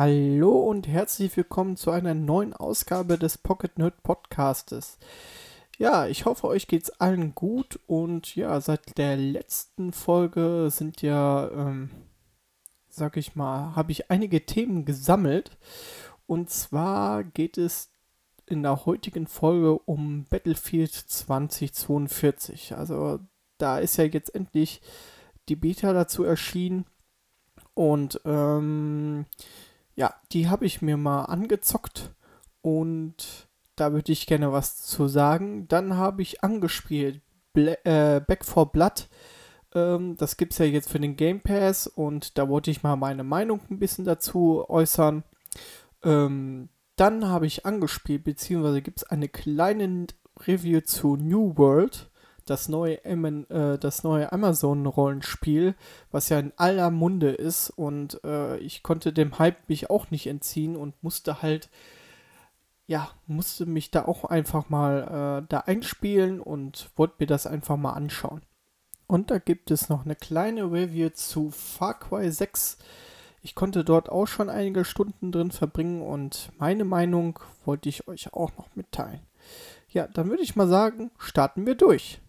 [0.00, 4.96] Hallo und herzlich willkommen zu einer neuen Ausgabe des Pocket Nerd Podcastes.
[5.76, 11.50] Ja, ich hoffe, euch geht's allen gut und ja, seit der letzten Folge sind ja,
[11.50, 11.90] ähm,
[12.88, 15.58] sag ich mal, habe ich einige Themen gesammelt.
[16.26, 17.90] Und zwar geht es
[18.46, 22.74] in der heutigen Folge um Battlefield 2042.
[22.74, 23.20] Also
[23.58, 24.80] da ist ja jetzt endlich
[25.50, 26.86] die Beta dazu erschienen.
[27.74, 29.26] Und ähm,
[29.94, 32.14] ja, die habe ich mir mal angezockt
[32.62, 35.66] und da würde ich gerne was zu sagen.
[35.68, 39.08] Dann habe ich angespielt Bla äh, Back for Blood.
[39.74, 42.96] Ähm, das gibt es ja jetzt für den Game Pass und da wollte ich mal
[42.96, 45.24] meine Meinung ein bisschen dazu äußern.
[46.04, 50.06] Ähm, dann habe ich angespielt, beziehungsweise gibt es eine kleine
[50.46, 52.09] Review zu New World
[52.50, 55.76] das neue, äh, das neue Amazon-Rollenspiel,
[56.10, 57.70] was ja in aller Munde ist.
[57.70, 61.70] Und äh, ich konnte dem Hype mich auch nicht entziehen und musste halt,
[62.88, 67.76] ja, musste mich da auch einfach mal äh, da einspielen und wollte mir das einfach
[67.76, 68.42] mal anschauen.
[69.06, 72.78] Und da gibt es noch eine kleine Review zu Far Cry 6.
[73.42, 78.34] Ich konnte dort auch schon einige Stunden drin verbringen und meine Meinung wollte ich euch
[78.34, 79.20] auch noch mitteilen.
[79.92, 82.20] Ja, dann würde ich mal sagen, starten wir durch.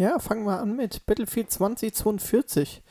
[0.00, 2.82] Ja, fangen wir an mit Battlefield 2042.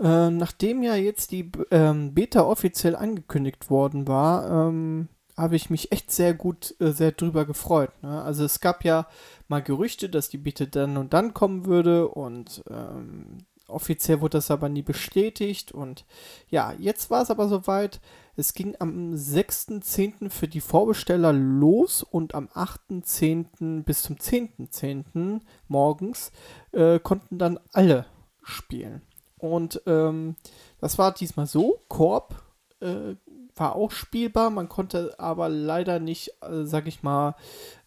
[0.00, 5.92] Äh, nachdem ja jetzt die ähm, Beta offiziell angekündigt worden war, ähm, habe ich mich
[5.92, 7.92] echt sehr gut, äh, sehr drüber gefreut.
[8.02, 8.20] Ne?
[8.20, 9.06] Also es gab ja
[9.46, 13.38] mal Gerüchte, dass die Beta dann und dann kommen würde und ähm,
[13.68, 16.04] offiziell wurde das aber nie bestätigt und
[16.50, 18.00] ja, jetzt war es aber soweit.
[18.36, 20.28] Es ging am 6.10.
[20.28, 23.84] für die Vorbesteller los und am 8.10.
[23.84, 24.70] bis zum 10.10.
[24.70, 25.40] .10.
[25.68, 26.32] morgens
[26.72, 28.06] äh, konnten dann alle
[28.42, 29.02] spielen.
[29.38, 30.36] Und ähm,
[30.80, 31.80] das war diesmal so.
[31.88, 32.42] Korb
[32.80, 33.14] äh,
[33.54, 37.36] war auch spielbar, man konnte aber leider nicht, äh, sag ich mal,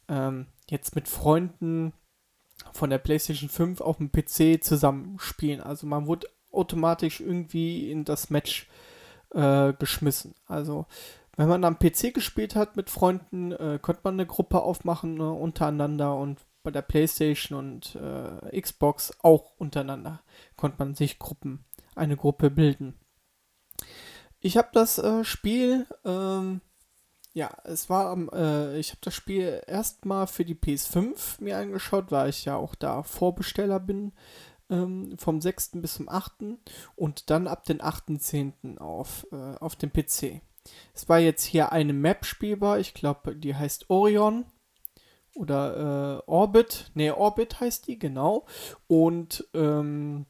[0.07, 1.91] ähm, jetzt mit Freunden
[2.71, 5.59] von der PlayStation 5 auf dem PC zusammenspielen.
[5.59, 8.86] Also man wurde automatisch irgendwie in das Match äh,
[9.77, 10.33] geschmissen.
[10.47, 10.85] Also
[11.37, 15.31] wenn man am PC gespielt hat mit Freunden, äh, konnte man eine Gruppe aufmachen ne,
[15.31, 20.21] untereinander und bei der PlayStation und äh, Xbox auch untereinander
[20.57, 21.63] konnte man sich Gruppen,
[21.95, 22.95] eine Gruppe bilden.
[24.39, 26.61] Ich habe das äh, Spiel, ähm,
[27.33, 32.29] ja, es war, äh, ich habe das Spiel erstmal für die PS5 mir angeschaut, weil
[32.29, 34.11] ich ja auch da Vorbesteller bin
[34.69, 35.71] ähm, vom 6.
[35.75, 36.57] bis zum 8.
[36.95, 38.77] und dann ab den 8.10.
[38.77, 40.41] auf, äh, auf dem PC.
[40.93, 44.45] Es war jetzt hier eine Map spielbar, ich glaube, die heißt Orion
[45.33, 46.91] oder äh, Orbit.
[46.93, 48.45] Ne, Orbit heißt die, genau.
[48.87, 50.25] Und ähm,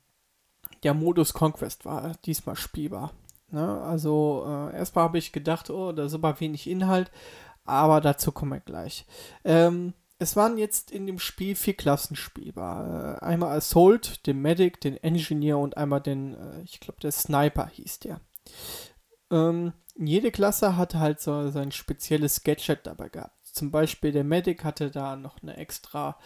[0.84, 3.14] der Modus Conquest war diesmal spielbar.
[3.50, 3.82] Ne?
[3.82, 7.12] Also äh, erstmal habe ich gedacht, oh, da ist aber wenig Inhalt,
[7.66, 9.06] aber dazu kommen wir gleich.
[9.44, 13.20] Ähm, es waren jetzt in dem Spiel vier Klassen spielbar.
[13.22, 17.68] Äh, einmal Assault, den Medic, den Engineer und einmal den, äh, ich glaube, der Sniper
[17.68, 18.22] hieß der.
[19.30, 23.36] Ähm, jede Klasse hatte halt so sein spezielles Gadget dabei gehabt.
[23.44, 26.18] Zum Beispiel der Medic hatte da noch eine extra,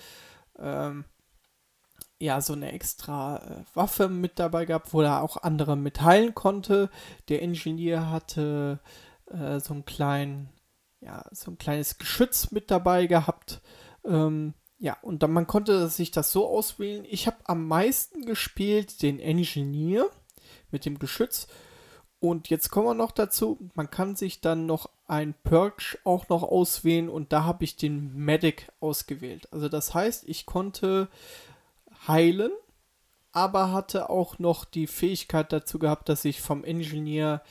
[0.58, 1.06] ähm,
[2.20, 6.90] ja, so eine extra äh, Waffe mit dabei gehabt, wo er auch andere mitteilen konnte.
[7.28, 8.80] Der Engineer hatte
[9.28, 10.50] äh, so einen kleinen
[11.02, 13.62] ja, so ein kleines Geschütz mit dabei gehabt.
[14.06, 17.06] Ähm, ja, und dann man konnte sich das so auswählen.
[17.10, 20.10] Ich habe am meisten gespielt den Engineer
[20.72, 21.48] mit dem Geschütz.
[22.20, 26.44] Und jetzt kommen wir noch dazu, man kann sich dann noch ein Perk auch noch
[26.44, 29.52] auswählen und da habe ich den Medic ausgewählt.
[29.52, 31.10] Also das heißt, ich konnte
[32.08, 32.52] heilen,
[33.32, 37.42] aber hatte auch noch die Fähigkeit dazu gehabt, dass ich vom Engineer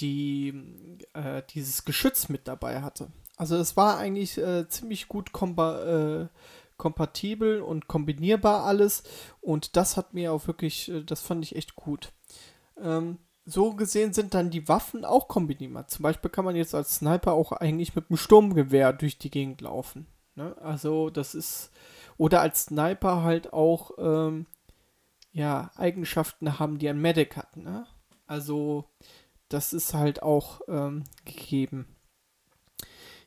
[0.00, 3.08] die äh, dieses Geschütz mit dabei hatte.
[3.36, 6.28] Also es war eigentlich äh, ziemlich gut kompa äh,
[6.76, 9.04] kompatibel und kombinierbar alles
[9.40, 12.12] und das hat mir auch wirklich, äh, das fand ich echt gut.
[12.80, 15.86] Ähm, so gesehen sind dann die Waffen auch kombinierbar.
[15.86, 19.60] Zum Beispiel kann man jetzt als Sniper auch eigentlich mit einem Sturmgewehr durch die Gegend
[19.60, 20.06] laufen.
[20.34, 20.56] Ne?
[20.60, 21.70] Also das ist
[22.16, 24.46] oder als Sniper halt auch ähm,
[25.32, 27.56] ja Eigenschaften haben, die ein Medic hat.
[27.56, 27.86] Ne?
[28.26, 28.84] Also
[29.54, 31.86] das ist halt auch ähm, gegeben.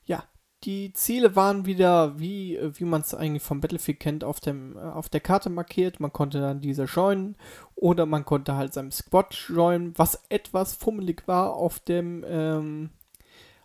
[0.06, 0.24] Ja,
[0.63, 4.81] die Ziele waren wieder, wie, wie man es eigentlich vom Battlefield kennt, auf, dem, äh,
[4.81, 6.00] auf der Karte markiert.
[6.00, 7.38] Man konnte dann diese joinen
[7.75, 12.89] oder man konnte halt seinem Squad joinen, was etwas fummelig war auf dem ähm,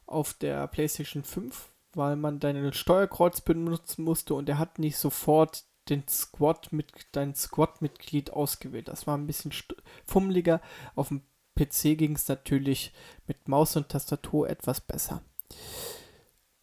[0.06, 5.64] auf der PlayStation 5, weil man deine Steuerkreuz benutzen musste und er hat nicht sofort
[5.88, 8.88] den Squad mit dein Squad-Mitglied ausgewählt.
[8.88, 9.52] Das war ein bisschen
[10.04, 10.60] fummeliger.
[10.94, 11.22] Auf dem
[11.54, 12.92] PC ging es natürlich
[13.26, 15.22] mit Maus und Tastatur etwas besser.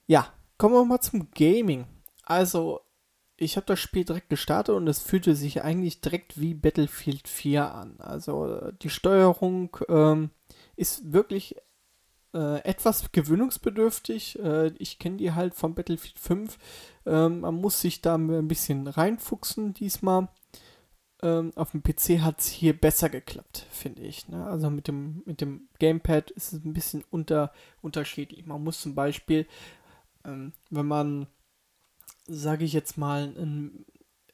[0.07, 1.85] Ja, kommen wir mal zum Gaming.
[2.23, 2.81] Also,
[3.37, 7.73] ich habe das Spiel direkt gestartet und es fühlte sich eigentlich direkt wie Battlefield 4
[7.73, 7.99] an.
[7.99, 10.31] Also, die Steuerung ähm,
[10.75, 11.55] ist wirklich
[12.33, 14.39] äh, etwas gewöhnungsbedürftig.
[14.39, 16.57] Äh, ich kenne die halt von Battlefield 5.
[17.05, 20.29] Ähm, man muss sich da ein bisschen reinfuchsen diesmal.
[21.21, 24.29] Ähm, auf dem PC hat es hier besser geklappt, finde ich.
[24.29, 24.45] Ne?
[24.45, 27.51] Also mit dem, mit dem Gamepad ist es ein bisschen unter,
[27.81, 28.45] unterschiedlich.
[28.45, 29.45] Man muss zum Beispiel
[30.25, 31.27] ähm, wenn man,
[32.27, 33.85] sage ich jetzt mal, ein,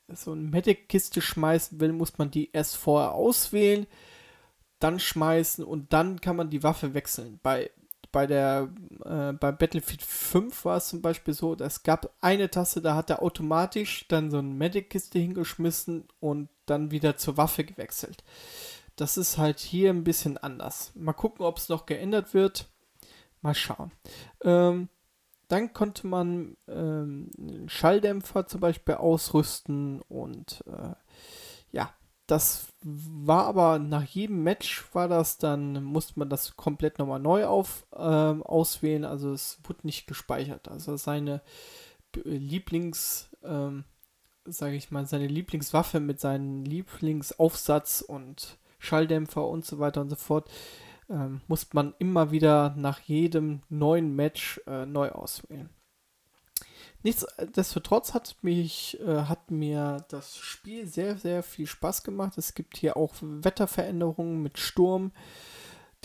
[0.07, 3.87] so eine Medic-Kiste schmeißen will, muss man die erst vorher auswählen,
[4.79, 7.39] dann schmeißen und dann kann man die Waffe wechseln.
[7.41, 7.71] Bei,
[8.11, 8.69] bei der
[9.03, 13.09] äh, bei Battlefield 5 war es zum Beispiel so, es gab eine Taste, da hat
[13.09, 18.23] er automatisch dann so eine Medic-Kiste hingeschmissen und dann wieder zur Waffe gewechselt.
[18.95, 20.91] Das ist halt hier ein bisschen anders.
[20.95, 22.67] Mal gucken, ob es noch geändert wird.
[23.41, 23.91] Mal schauen.
[24.43, 24.89] Ähm,
[25.47, 30.95] dann konnte man ähm, einen Schalldämpfer zum Beispiel ausrüsten und äh,
[31.71, 31.93] ja,
[32.27, 37.45] das war aber nach jedem Match war das, dann musste man das komplett nochmal neu
[37.45, 40.67] auf, ähm, auswählen, also es wurde nicht gespeichert.
[40.67, 41.41] Also seine
[42.23, 43.83] Lieblings, ähm,
[44.45, 50.15] sage ich mal, seine Lieblingswaffe mit seinem Lieblingsaufsatz und Schalldämpfer und so weiter und so
[50.15, 50.49] fort,
[51.09, 55.69] ähm, muss man immer wieder nach jedem neuen Match äh, neu auswählen.
[57.03, 62.35] Nichtsdestotrotz hat mich, äh, hat mir das Spiel sehr, sehr viel Spaß gemacht.
[62.37, 65.11] Es gibt hier auch Wetterveränderungen mit Sturm.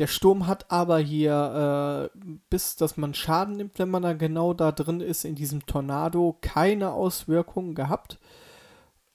[0.01, 2.19] Der Sturm hat aber hier, äh,
[2.49, 6.39] bis dass man Schaden nimmt, wenn man da genau da drin ist, in diesem Tornado,
[6.41, 8.19] keine Auswirkungen gehabt.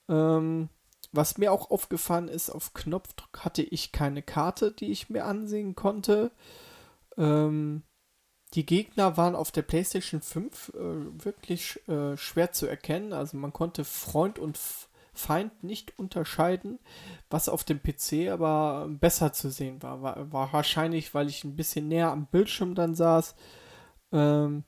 [0.08, 0.68] Ähm,
[1.10, 5.74] was mir auch aufgefallen ist, auf Knopfdruck hatte ich keine Karte, die ich mir ansehen
[5.74, 6.30] konnte.
[7.16, 7.82] Ähm,
[8.54, 13.12] die Gegner waren auf der PlayStation 5 äh, wirklich äh, schwer zu erkennen.
[13.12, 14.56] Also man konnte Freund und
[15.16, 16.78] Feind nicht unterscheiden,
[17.30, 20.02] was auf dem PC aber besser zu sehen war.
[20.02, 23.34] War, war wahrscheinlich, weil ich ein bisschen näher am Bildschirm dann saß.
[24.12, 24.64] Ähm,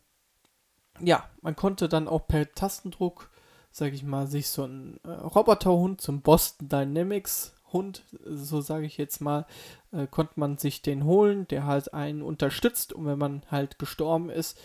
[1.00, 3.30] ja, man konnte dann auch per Tastendruck
[3.70, 8.96] sage ich mal, sich so ein äh, Roboterhund zum Boston Dynamics Hund, so sage ich
[8.96, 9.46] jetzt mal,
[9.92, 14.30] äh, konnte man sich den holen, der halt einen unterstützt und wenn man halt gestorben
[14.30, 14.58] ist,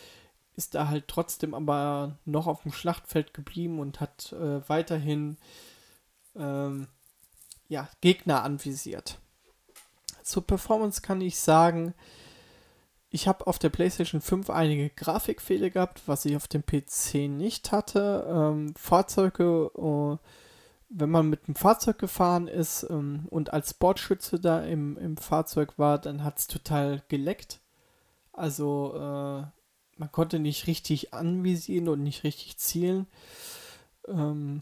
[0.56, 5.38] ist er halt trotzdem aber noch auf dem Schlachtfeld geblieben und hat äh, weiterhin
[6.36, 6.88] ähm,
[7.68, 9.20] ja, Gegner anvisiert.
[10.24, 11.94] Zur Performance kann ich sagen,
[13.10, 17.72] ich habe auf der PlayStation 5 einige Grafikfehler gehabt, was ich auf dem PC nicht
[17.72, 18.26] hatte.
[18.28, 20.18] Ähm, Fahrzeuge, uh,
[20.90, 25.78] wenn man mit dem Fahrzeug gefahren ist ähm, und als Sportschütze da im, im Fahrzeug
[25.78, 27.60] war, dann hat es total geleckt.
[28.32, 29.46] Also äh,
[29.98, 33.08] man konnte nicht richtig anvisieren und nicht richtig zielen.
[34.08, 34.62] Ähm,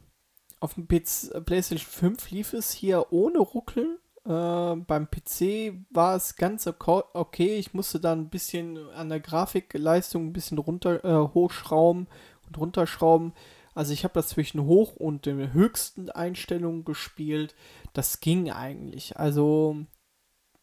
[0.61, 3.97] auf dem PC, PlayStation 5 lief es hier ohne Ruckeln.
[4.23, 7.55] Äh, beim PC war es ganz okay.
[7.57, 12.07] Ich musste dann ein bisschen an der Grafikleistung ein bisschen runter äh, hochschrauben
[12.47, 13.33] und runterschrauben.
[13.73, 17.55] Also ich habe das zwischen hoch und den höchsten Einstellungen gespielt.
[17.93, 19.17] Das ging eigentlich.
[19.17, 19.85] Also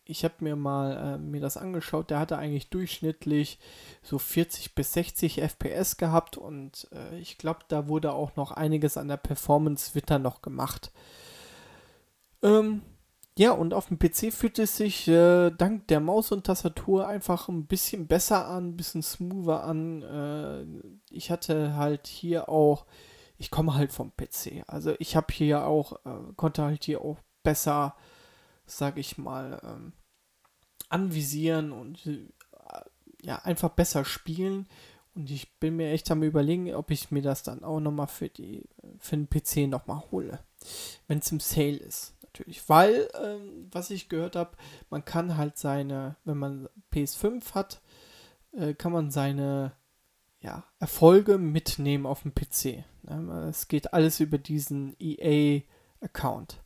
[0.08, 2.10] ich habe mir mal äh, mir das angeschaut.
[2.10, 3.58] Der hatte eigentlich durchschnittlich
[4.02, 8.96] so 40 bis 60 FPS gehabt und äh, ich glaube, da wurde auch noch einiges
[8.96, 10.90] an der Performance Witter noch gemacht.
[12.42, 12.82] Ähm,
[13.38, 17.48] ja, und auf dem PC fühlt es sich äh, dank der Maus und Tastatur einfach
[17.48, 20.02] ein bisschen besser an, ein bisschen smoother an.
[20.02, 22.86] Äh, ich hatte halt hier auch,
[23.36, 24.64] ich komme halt vom PC.
[24.66, 27.94] Also ich habe hier auch, äh, konnte halt hier auch besser,
[28.70, 29.92] sag ich mal, ähm,
[30.88, 32.26] anvisieren und äh,
[33.22, 34.66] ja, einfach besser spielen.
[35.14, 38.30] Und ich bin mir echt am überlegen, ob ich mir das dann auch nochmal für
[38.98, 40.38] für den PC nochmal hole.
[41.08, 42.68] Wenn es im Sale ist natürlich.
[42.68, 44.56] Weil, ähm, was ich gehört habe,
[44.90, 47.80] man kann halt seine, wenn man PS5 hat,
[48.52, 49.72] äh, kann man seine
[50.40, 52.84] ja, Erfolge mitnehmen auf dem PC.
[53.02, 53.48] Ne?
[53.48, 56.62] Es geht alles über diesen EA-Account.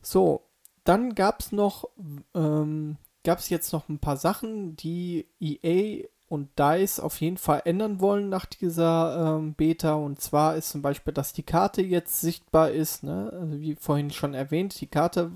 [0.00, 0.47] So,
[0.88, 1.90] dann gab es noch,
[2.34, 7.62] ähm, gab es jetzt noch ein paar Sachen, die EA und DICE auf jeden Fall
[7.66, 9.94] ändern wollen nach dieser ähm, Beta.
[9.94, 13.02] Und zwar ist zum Beispiel, dass die Karte jetzt sichtbar ist.
[13.02, 13.30] Ne?
[13.32, 15.30] Also wie vorhin schon erwähnt, die Karte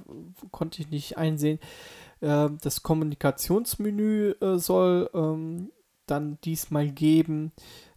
[0.51, 1.59] konnte ich nicht einsehen.
[2.21, 5.71] Äh, das Kommunikationsmenü äh, soll ähm,
[6.07, 7.53] dann diesmal geben.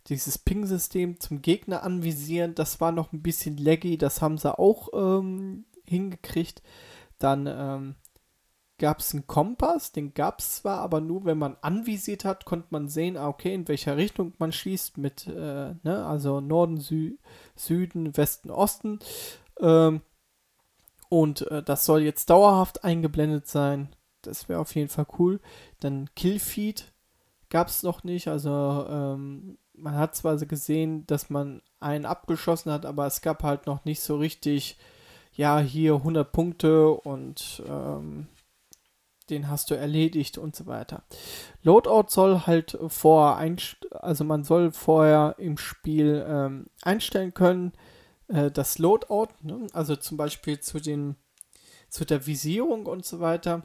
[0.07, 3.97] Dieses Ping-System zum Gegner anvisieren, das war noch ein bisschen laggy.
[3.97, 6.62] Das haben sie auch ähm, hingekriegt.
[7.25, 7.96] Dann ähm,
[8.77, 12.67] gab es einen Kompass, den gab es zwar, aber nur wenn man anvisiert hat, konnte
[12.70, 17.17] man sehen, ah, okay, in welcher Richtung man schießt, mit, äh, ne, also Norden, Sü
[17.55, 19.00] Süden, Westen, Osten.
[19.60, 20.01] Ähm,
[21.10, 23.89] und äh, das soll jetzt dauerhaft eingeblendet sein.
[24.22, 25.39] Das wäre auf jeden Fall cool.
[25.79, 26.94] Dann Killfeed
[27.50, 28.27] gab es noch nicht.
[28.27, 33.65] Also ähm, man hat zwar gesehen, dass man einen abgeschossen hat, aber es gab halt
[33.65, 34.77] noch nicht so richtig,
[35.36, 38.27] ja, hier 100 Punkte und ähm,
[39.30, 41.04] den hast du erledigt und so weiter.
[41.63, 43.38] Loadout soll halt vor,
[43.92, 47.74] also man soll vorher im Spiel ähm, einstellen können,
[48.27, 49.68] äh, das Loadout, ne?
[49.74, 51.15] also zum Beispiel zu den,
[51.89, 53.63] zu der Visierung und so weiter,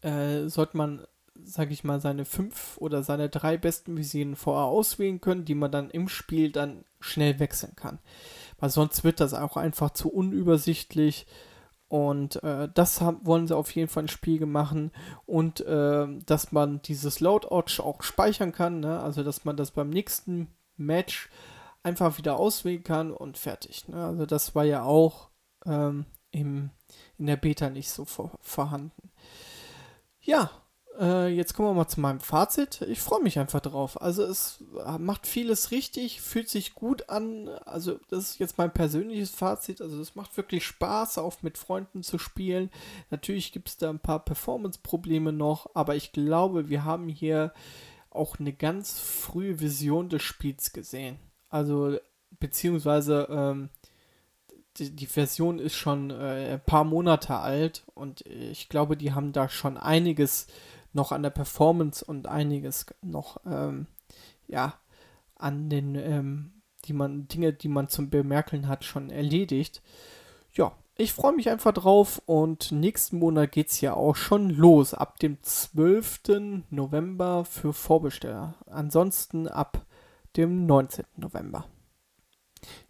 [0.00, 1.06] äh, sollte man,
[1.42, 5.72] sag ich mal, seine fünf oder seine drei besten Visieren vorher auswählen können, die man
[5.72, 7.98] dann im Spiel dann schnell wechseln kann.
[8.62, 11.26] Weil sonst wird das auch einfach zu unübersichtlich
[11.88, 14.92] und äh, das haben, wollen sie auf jeden Fall ein Spiel machen.
[15.26, 18.78] Und äh, dass man dieses Loadout auch speichern kann.
[18.78, 19.00] Ne?
[19.00, 21.28] Also, dass man das beim nächsten Match
[21.82, 23.88] einfach wieder auswählen kann und fertig.
[23.88, 23.96] Ne?
[23.96, 25.30] Also, das war ja auch
[25.66, 26.70] ähm, im,
[27.18, 29.10] in der Beta nicht so vor, vorhanden.
[30.20, 30.52] Ja,
[31.00, 32.82] äh, jetzt kommen wir mal zu meinem Fazit.
[32.82, 34.00] Ich freue mich einfach drauf.
[34.00, 34.62] Also es
[34.98, 37.48] macht vieles richtig, fühlt sich gut an.
[37.64, 39.80] Also das ist jetzt mein persönliches Fazit.
[39.80, 42.70] Also es macht wirklich Spaß, auch mit Freunden zu spielen.
[43.10, 47.52] Natürlich gibt es da ein paar Performance-Probleme noch, aber ich glaube, wir haben hier
[48.10, 51.18] auch eine ganz frühe Vision des Spiels gesehen.
[51.48, 51.98] Also
[52.38, 53.70] beziehungsweise ähm,
[54.76, 59.32] die, die, Version ist schon äh, ein paar Monate alt und ich glaube, die haben
[59.32, 60.46] da schon einiges
[60.92, 63.86] noch an der Performance und einiges noch, ähm,
[64.46, 64.74] ja,
[65.36, 69.82] an den, ähm, die man, Dinge, die man zum Bemerkeln hat, schon erledigt.
[70.52, 74.92] Ja, ich freue mich einfach drauf und nächsten Monat geht es ja auch schon los,
[74.92, 76.64] ab dem 12.
[76.70, 78.54] November für Vorbesteller.
[78.66, 79.86] Ansonsten ab
[80.36, 81.04] dem 19.
[81.16, 81.64] November.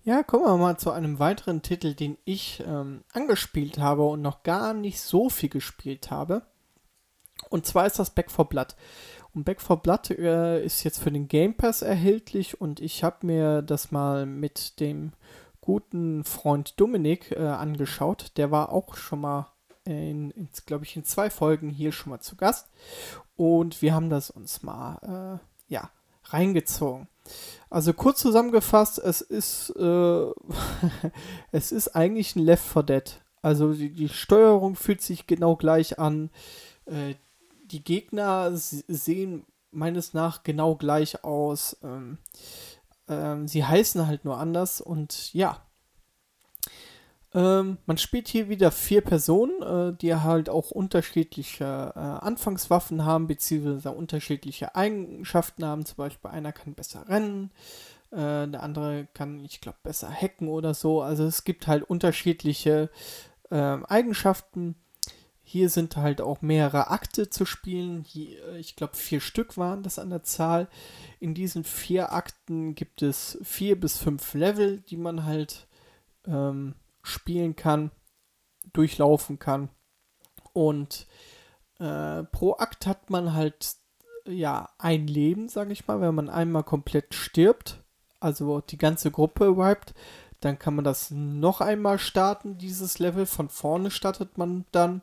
[0.02, 4.42] Ja, kommen wir mal zu einem weiteren Titel, den ich ähm, angespielt habe und noch
[4.42, 6.42] gar nicht so viel gespielt habe.
[7.52, 8.74] Und zwar ist das Back 4 Blood.
[9.34, 13.26] Und Back 4 Blood äh, ist jetzt für den Game Pass erhältlich und ich habe
[13.26, 15.12] mir das mal mit dem
[15.60, 18.32] guten Freund Dominik äh, angeschaut.
[18.36, 19.52] Der war auch schon mal
[19.84, 22.68] in, in glaube ich, in zwei Folgen hier schon mal zu Gast.
[23.36, 25.90] Und wir haben das uns mal, äh, ja,
[26.24, 27.08] reingezogen.
[27.70, 30.26] Also kurz zusammengefasst, es ist, äh,
[31.52, 33.20] es ist eigentlich ein Left 4 Dead.
[33.42, 36.30] Also die, die Steuerung fühlt sich genau gleich an.
[36.86, 37.14] Äh,
[37.72, 41.76] die Gegner sehen meines nach genau gleich aus.
[41.82, 42.18] Ähm,
[43.08, 45.66] ähm, sie heißen halt nur anders und ja.
[47.34, 53.26] Ähm, man spielt hier wieder vier Personen, äh, die halt auch unterschiedliche äh, Anfangswaffen haben,
[53.26, 55.86] beziehungsweise unterschiedliche Eigenschaften haben.
[55.86, 57.50] Zum Beispiel einer kann besser rennen,
[58.10, 61.00] äh, der andere kann, ich glaube, besser hacken oder so.
[61.00, 62.90] Also es gibt halt unterschiedliche
[63.50, 64.76] ähm, Eigenschaften
[65.52, 68.04] hier sind halt auch mehrere Akte zu spielen.
[68.04, 70.66] Hier, äh, ich glaube, vier Stück waren das an der Zahl.
[71.20, 75.68] In diesen vier Akten gibt es vier bis fünf Level, die man halt
[76.26, 77.90] ähm, spielen kann,
[78.72, 79.68] durchlaufen kann.
[80.54, 81.06] Und
[81.78, 83.76] äh, pro Akt hat man halt
[84.26, 87.84] ja ein Leben, sage ich mal, wenn man einmal komplett stirbt,
[88.20, 89.92] also die ganze Gruppe wiped,
[90.42, 93.26] dann kann man das noch einmal starten, dieses Level.
[93.26, 95.02] Von vorne startet man dann.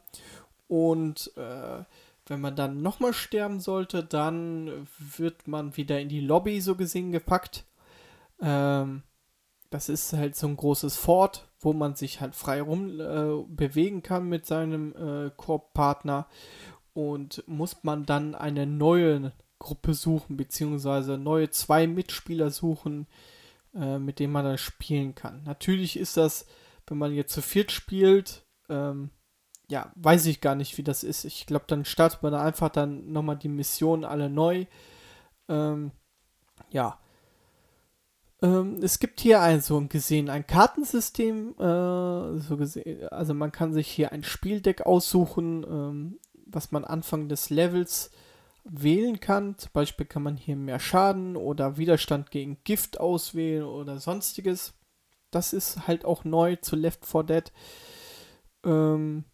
[0.69, 1.83] Und äh,
[2.27, 7.11] wenn man dann nochmal sterben sollte, dann wird man wieder in die Lobby so gesehen
[7.11, 7.65] gepackt.
[8.39, 9.01] Ähm,
[9.71, 14.03] das ist halt so ein großes Fort, wo man sich halt frei rum äh, bewegen
[14.03, 16.27] kann mit seinem äh, Koop-Partner.
[16.93, 23.07] Und muss man dann eine neue Gruppe suchen, beziehungsweise neue zwei Mitspieler suchen,
[23.73, 25.43] äh, mit denen man dann spielen kann.
[25.43, 26.45] Natürlich ist das,
[26.85, 29.09] wenn man jetzt zu viert spielt, ähm,
[29.69, 31.25] ja, weiß ich gar nicht, wie das ist.
[31.25, 34.65] Ich glaube, dann startet man einfach dann nochmal die Missionen alle neu.
[35.47, 35.91] Ähm,
[36.71, 36.99] ja.
[38.41, 43.87] Ähm, es gibt hier also gesehen ein Kartensystem, äh, so gesehen, also man kann sich
[43.87, 48.11] hier ein Spieldeck aussuchen, ähm, was man Anfang des Levels
[48.63, 49.57] wählen kann.
[49.57, 54.73] Zum Beispiel kann man hier mehr Schaden oder Widerstand gegen Gift auswählen oder sonstiges.
[55.31, 57.51] Das ist halt auch neu zu Left 4 Dead.
[58.63, 59.25] Ähm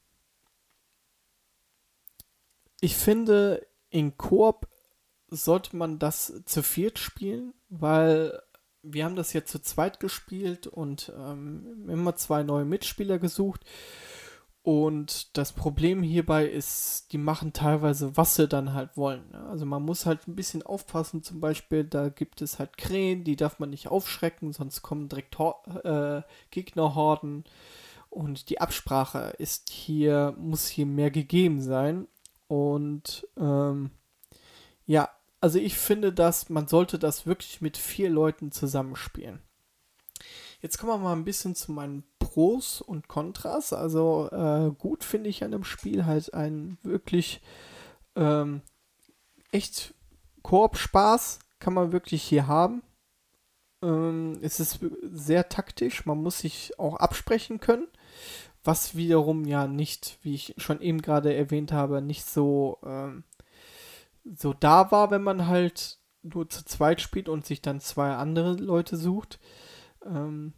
[2.82, 4.67] ich finde, in Koop
[5.27, 8.39] sollte man das zu viert spielen, weil
[8.84, 13.65] wir haben das jetzt zu zweit gespielt und ähm, immer zwei neue Mitspieler gesucht.
[14.62, 19.29] Und das Problem hierbei ist, die machen teilweise, was sie dann halt wollen.
[19.32, 19.39] Ne?
[19.48, 23.36] Also man muss halt ein bisschen aufpassen, zum Beispiel, da gibt es halt Krähen, die
[23.36, 25.38] darf man nicht aufschrecken, sonst kommen direkt
[25.84, 27.44] äh, Gegnerhorden.
[28.10, 32.08] Und die Absprache ist hier, muss hier mehr gegeben sein.
[32.48, 33.92] Und ähm,
[34.86, 35.10] ja,
[35.42, 39.42] also ich finde, dass man sollte das wirklich mit vier Leuten zusammenspielen.
[40.62, 43.74] Jetzt kommen wir mal ein bisschen zu meinen Pros und Kontras.
[43.74, 47.42] Also äh, gut finde ich an dem Spiel halt ein wirklich
[48.16, 48.62] ähm,
[49.52, 49.94] echt
[50.42, 52.84] Koop-Spaß kann man wirklich hier haben.
[53.82, 57.88] Ähm, es ist sehr taktisch, man muss sich auch absprechen können,
[58.65, 63.24] was wiederum ja nicht, wie ich schon eben gerade erwähnt habe, nicht so ähm,
[64.34, 68.53] so da war, wenn man halt nur zu zweit spielt und sich dann zwei andere
[68.53, 69.39] Leute sucht.
[70.03, 70.53] Ähm,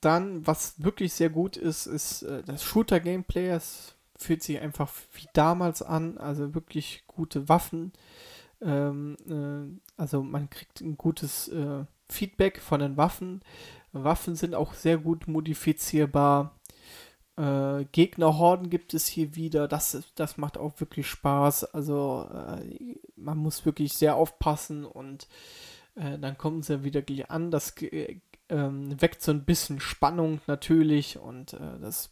[0.00, 3.48] dann, was wirklich sehr gut ist, ist äh, das Shooter-Gameplay.
[3.48, 7.92] Es fühlt sich einfach wie damals an, also wirklich gute Waffen.
[8.60, 13.42] Ähm, äh, also man kriegt ein gutes äh, Feedback von den Waffen.
[13.92, 16.58] Waffen sind auch sehr gut modifizierbar.
[17.36, 19.68] Äh, Gegnerhorden gibt es hier wieder.
[19.68, 21.74] Das, das macht auch wirklich Spaß.
[21.74, 25.28] Also äh, man muss wirklich sehr aufpassen und
[25.94, 27.50] äh, dann kommen sie wieder gleich an.
[27.50, 27.74] Das
[28.48, 32.10] ähm, weckt so ein bisschen Spannung natürlich und äh, das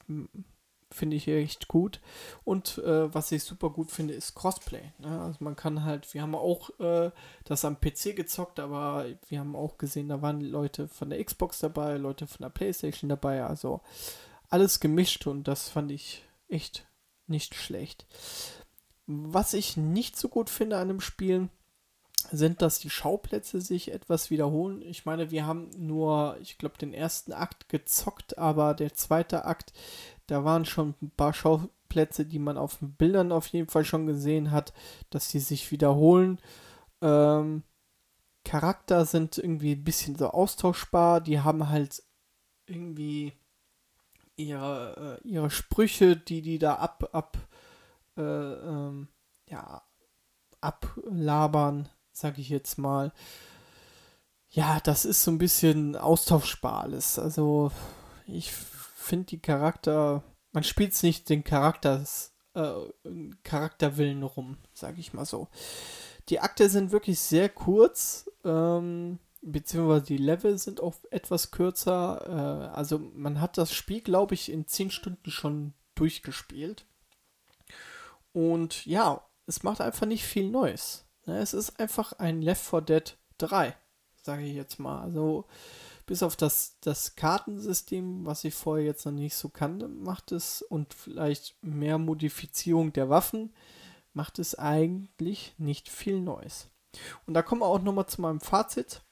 [0.90, 2.00] finde ich echt gut.
[2.45, 4.93] Und äh, was ich super gut finde, ist Crossplay.
[4.99, 5.21] Ne?
[5.21, 7.11] Also man kann halt, wir haben auch äh,
[7.45, 11.59] das am PC gezockt, aber wir haben auch gesehen, da waren Leute von der Xbox
[11.59, 13.45] dabei, Leute von der Playstation dabei.
[13.45, 13.81] Also
[14.49, 16.87] alles gemischt und das fand ich echt
[17.26, 18.06] nicht schlecht.
[19.06, 21.49] Was ich nicht so gut finde an dem Spiel,
[22.32, 24.82] sind, dass die Schauplätze sich etwas wiederholen.
[24.82, 29.73] Ich meine, wir haben nur, ich glaube, den ersten Akt gezockt, aber der zweite Akt,
[30.26, 34.06] da waren schon ein paar Schauplätze, die man auf den Bildern auf jeden Fall schon
[34.06, 34.73] gesehen hat,
[35.10, 36.39] dass die sich wiederholen.
[37.00, 37.62] Ähm,
[38.45, 41.21] Charakter sind irgendwie ein bisschen so austauschbar.
[41.21, 42.02] Die haben halt
[42.67, 43.32] irgendwie
[44.36, 47.39] ihre, äh, ihre Sprüche, die die da ab, ab,
[48.17, 49.08] äh, ähm,
[49.49, 49.82] ja,
[50.60, 53.12] ablabern, sag ich jetzt mal.
[54.50, 57.19] Ja, das ist so ein bisschen austauschbar alles.
[57.19, 57.73] Also,
[58.26, 58.52] ich
[59.06, 62.73] finde die Charakter, man spielt es nicht den Charakters, äh,
[63.45, 65.49] Charakterwillen rum, sag ich mal so.
[66.28, 68.30] Die Akte sind wirklich sehr kurz.
[68.45, 72.71] Ähm, beziehungsweise die Level sind auch etwas kürzer.
[72.73, 76.86] Äh, also man hat das Spiel, glaube ich, in 10 Stunden schon durchgespielt.
[78.32, 81.06] Und ja, es macht einfach nicht viel Neues.
[81.26, 81.38] Ne?
[81.38, 83.76] Es ist einfach ein Left 4 Dead 3,
[84.21, 85.00] sage ich jetzt mal.
[85.02, 85.47] Also
[86.06, 90.62] bis auf das, das Kartensystem, was ich vorher jetzt noch nicht so kannte, macht es
[90.62, 93.52] und vielleicht mehr Modifizierung der Waffen,
[94.12, 96.71] macht es eigentlich nicht viel Neues.
[97.26, 99.02] Und da kommen wir auch nochmal zu meinem Fazit.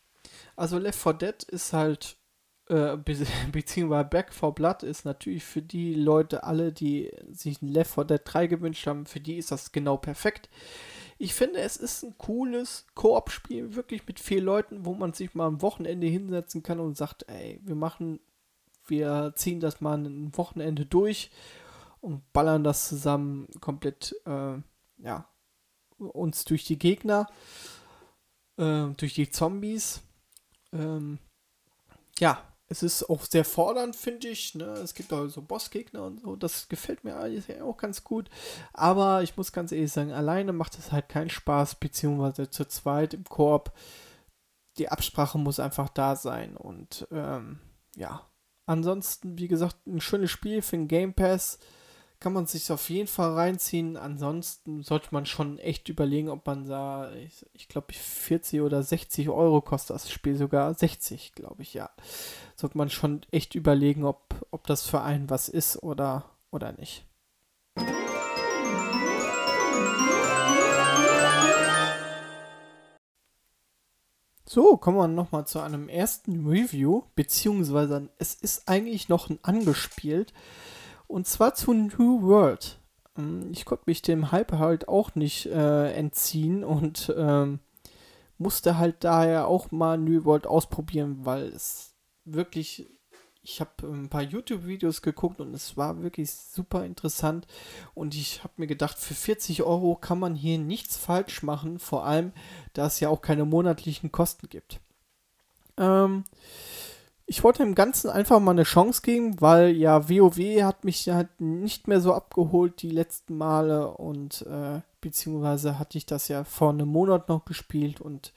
[0.56, 2.16] Also Left 4 Dead ist halt,
[2.68, 7.68] äh, be beziehungsweise Back 4 Blood ist natürlich für die Leute alle, die sich ein
[7.68, 10.48] Left 4 Dead 3 gewünscht haben, für die ist das genau perfekt.
[11.18, 15.46] Ich finde, es ist ein cooles Koop-Spiel, wirklich mit vier Leuten, wo man sich mal
[15.46, 18.20] am Wochenende hinsetzen kann und sagt, ey, wir machen,
[18.86, 21.30] wir ziehen das mal ein Wochenende durch
[22.00, 24.56] und ballern das zusammen komplett, äh,
[24.98, 25.28] ja,
[25.98, 27.28] uns durch die Gegner,
[28.56, 30.02] äh, durch die Zombies.
[30.72, 31.18] Ähm,
[32.18, 34.54] ja, es ist auch sehr fordernd, finde ich.
[34.54, 34.64] Ne?
[34.64, 36.34] Es gibt auch so Bossgegner und so.
[36.36, 38.30] Das gefällt mir alles auch ganz gut.
[38.72, 43.14] Aber ich muss ganz ehrlich sagen, alleine macht es halt keinen Spaß, beziehungsweise zu zweit
[43.14, 43.76] im Korb.
[44.78, 46.56] Die Absprache muss einfach da sein.
[46.56, 47.60] Und ähm,
[47.96, 48.22] ja,
[48.66, 51.58] ansonsten, wie gesagt, ein schönes Spiel für den Game Pass
[52.24, 53.98] kann man sich auf jeden Fall reinziehen.
[53.98, 59.28] Ansonsten sollte man schon echt überlegen, ob man da, ich, ich glaube, 40 oder 60
[59.28, 60.72] Euro kostet das Spiel sogar.
[60.72, 61.90] 60, glaube ich, ja.
[62.56, 67.04] Sollte man schon echt überlegen, ob, ob das für einen was ist oder, oder nicht.
[74.46, 80.32] So, kommen wir nochmal zu einem ersten Review, beziehungsweise es ist eigentlich noch ein angespielt.
[81.14, 82.80] Und zwar zu New World.
[83.14, 87.60] hm, ich konnte mich dem Hype halt auch nicht äh, entziehen und ähm,
[88.36, 92.90] musste halt daher auch mal New World ausprobieren, weil es wirklich,
[93.42, 97.46] ich habe ein paar YouTube-Videos geguckt und es war wirklich super interessant
[97.94, 102.06] und ich habe mir gedacht, für 40 Euro kann man hier nichts falsch machen, vor
[102.06, 102.32] allem,
[102.72, 104.80] da es ja auch keine monatlichen Kosten gibt.
[105.76, 106.24] Ähm,
[107.26, 111.40] ich wollte dem Ganzen einfach mal eine Chance geben, weil ja WoW hat mich halt
[111.40, 116.70] nicht mehr so abgeholt die letzten Male und äh, beziehungsweise hatte ich das ja vor
[116.70, 118.32] einem Monat noch gespielt und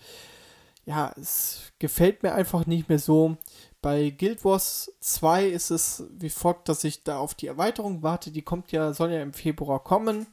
[0.85, 3.35] ja, es gefällt mir einfach nicht mehr so.
[3.81, 8.31] Bei Guild Wars 2 ist es wie folgt, dass ich da auf die Erweiterung warte.
[8.31, 10.27] Die kommt ja, soll ja im Februar kommen.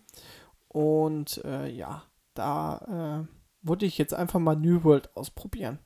[0.68, 5.80] Und äh, ja, da äh, wollte ich jetzt einfach mal New World ausprobieren.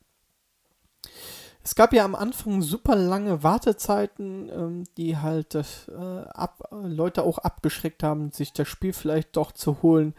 [1.61, 5.61] Es gab ja am Anfang super lange Wartezeiten, ähm, die halt äh,
[5.93, 10.13] ab, Leute auch abgeschreckt haben, sich das Spiel vielleicht doch zu holen.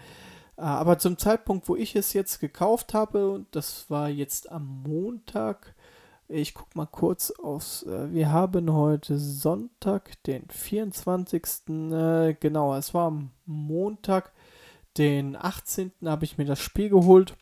[0.57, 4.83] Äh, aber zum Zeitpunkt, wo ich es jetzt gekauft habe, und das war jetzt am
[4.87, 5.75] Montag,
[6.29, 11.43] ich guck mal kurz aus, äh, wir haben heute Sonntag, den 24.
[11.69, 14.33] Äh, genau, es war am Montag,
[14.99, 15.93] den 18.
[16.05, 17.35] habe ich mir das Spiel geholt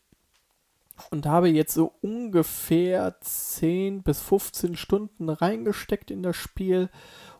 [1.10, 6.90] und habe jetzt so ungefähr 10 bis 15 Stunden reingesteckt in das Spiel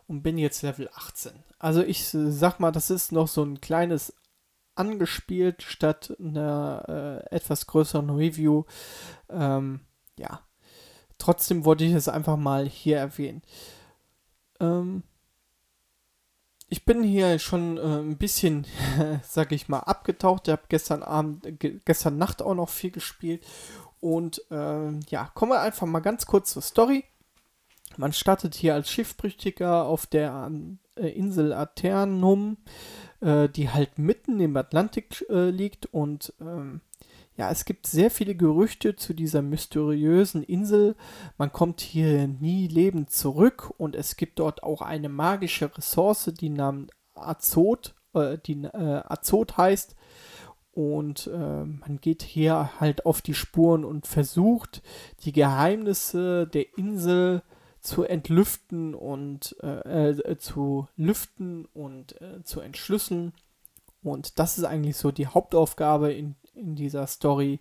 [0.07, 1.31] und bin jetzt Level 18.
[1.59, 4.13] Also ich sag mal, das ist noch so ein kleines
[4.75, 8.63] angespielt statt einer äh, etwas größeren Review.
[9.29, 9.81] Ähm,
[10.17, 10.41] ja,
[11.17, 13.41] trotzdem wollte ich es einfach mal hier erwähnen.
[14.59, 15.03] Ähm,
[16.69, 18.65] ich bin hier schon äh, ein bisschen,
[19.23, 20.47] sag ich mal, abgetaucht.
[20.47, 23.45] Ich habe gestern Abend, ge gestern Nacht auch noch viel gespielt.
[23.99, 27.03] Und äh, ja, kommen wir einfach mal ganz kurz zur Story.
[27.97, 30.51] Man startet hier als Schiffbrüchiger auf der
[30.95, 32.57] äh, Insel Aternum,
[33.19, 35.87] äh, die halt mitten im Atlantik äh, liegt.
[35.87, 36.81] Und ähm,
[37.39, 40.97] ja, es gibt sehr viele Gerüchte zu dieser mysteriösen Insel.
[41.37, 46.49] Man kommt hier nie lebend zurück und es gibt dort auch eine magische Ressource, die
[46.49, 49.95] namens Azot, äh, die äh, Azot heißt.
[50.73, 54.81] Und äh, man geht hier halt auf die Spuren und versucht,
[55.21, 57.41] die Geheimnisse der Insel
[57.79, 63.31] zu entlüften und äh, äh, zu lüften und äh, zu entschlüsseln.
[64.03, 67.59] Und das ist eigentlich so die Hauptaufgabe in in dieser Story.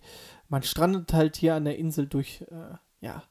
[0.49, 3.23] Man strandet halt hier an der Insel durch, äh, ja,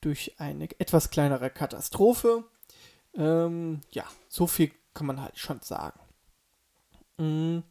[0.00, 2.44] durch eine etwas kleinere Katastrophe.
[3.14, 6.00] Ähm, ja, so viel kann man halt schon sagen.
[7.18, 7.62] Mhm.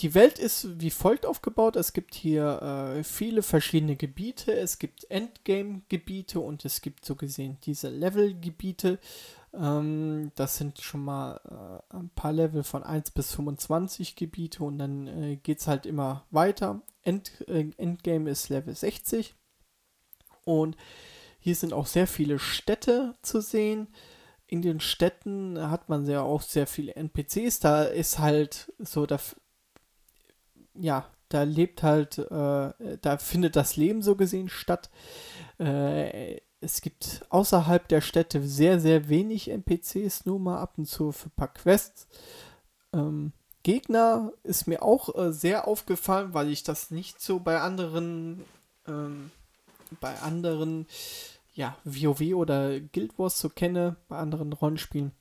[0.00, 1.74] Die Welt ist wie folgt aufgebaut.
[1.74, 2.62] Es gibt hier
[2.98, 4.52] äh, viele verschiedene Gebiete.
[4.52, 9.00] Es gibt Endgame-Gebiete und es gibt so gesehen diese Level-Gebiete.
[9.58, 14.78] Ähm, das sind schon mal äh, ein paar Level von 1 bis 25 Gebiete und
[14.78, 16.82] dann äh, geht es halt immer weiter.
[17.02, 19.34] End, äh, Endgame ist Level 60
[20.44, 20.76] und
[21.40, 23.88] hier sind auch sehr viele Städte zu sehen.
[24.46, 27.60] In den Städten hat man ja auch sehr viele NPCs.
[27.60, 29.18] Da ist halt so, da,
[30.74, 34.90] ja, da lebt halt, äh, da findet das Leben so gesehen statt.
[35.58, 41.12] Äh, es gibt außerhalb der Städte sehr, sehr wenig NPCs, nur mal ab und zu
[41.12, 42.08] für ein paar Quests.
[42.92, 48.44] Ähm, Gegner ist mir auch äh, sehr aufgefallen, weil ich das nicht so bei anderen,
[48.86, 49.30] ähm,
[50.00, 50.86] bei anderen,
[51.54, 55.12] ja, WoW oder Guild Wars so kenne, bei anderen Rollenspielen,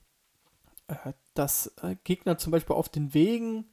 [0.87, 3.65] äh, dass äh, Gegner zum Beispiel auf den Wegen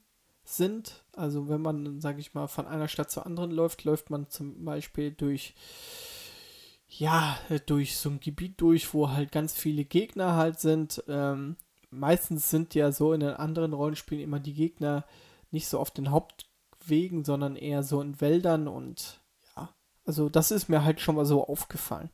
[0.45, 1.05] sind.
[1.13, 4.65] Also wenn man, sage ich mal, von einer Stadt zur anderen läuft, läuft man zum
[4.65, 5.55] Beispiel durch
[6.99, 11.03] ja, durch so ein Gebiet durch, wo halt ganz viele Gegner halt sind.
[11.09, 11.57] Ähm,
[11.91, 15.05] meistens sind ja so in den anderen Rollenspielen immer die Gegner
[15.51, 19.21] nicht so auf den Hauptwegen, sondern eher so in Wäldern und
[19.57, 22.11] ja, also das ist mir halt schon mal so aufgefallen.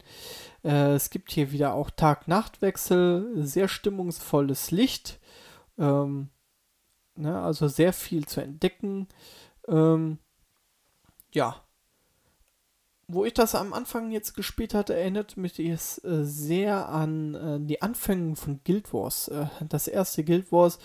[0.64, 5.20] Äh, es gibt hier wieder auch Tag-Nacht-Wechsel, sehr stimmungsvolles Licht,
[5.78, 6.28] ähm,
[7.16, 9.08] ne, also sehr viel zu entdecken.
[9.68, 10.18] Ähm,
[11.32, 11.62] ja,
[13.12, 17.58] wo ich das am Anfang jetzt gespielt hatte, erinnert mich es äh, sehr an äh,
[17.60, 19.28] die Anfänge von Guild Wars.
[19.28, 20.78] Äh, das erste Guild Wars,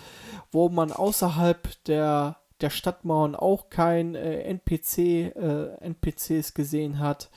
[0.52, 4.98] wo man außerhalb der, der Stadtmauern auch kein äh, NPC,
[5.36, 7.30] äh, NPCs gesehen hat.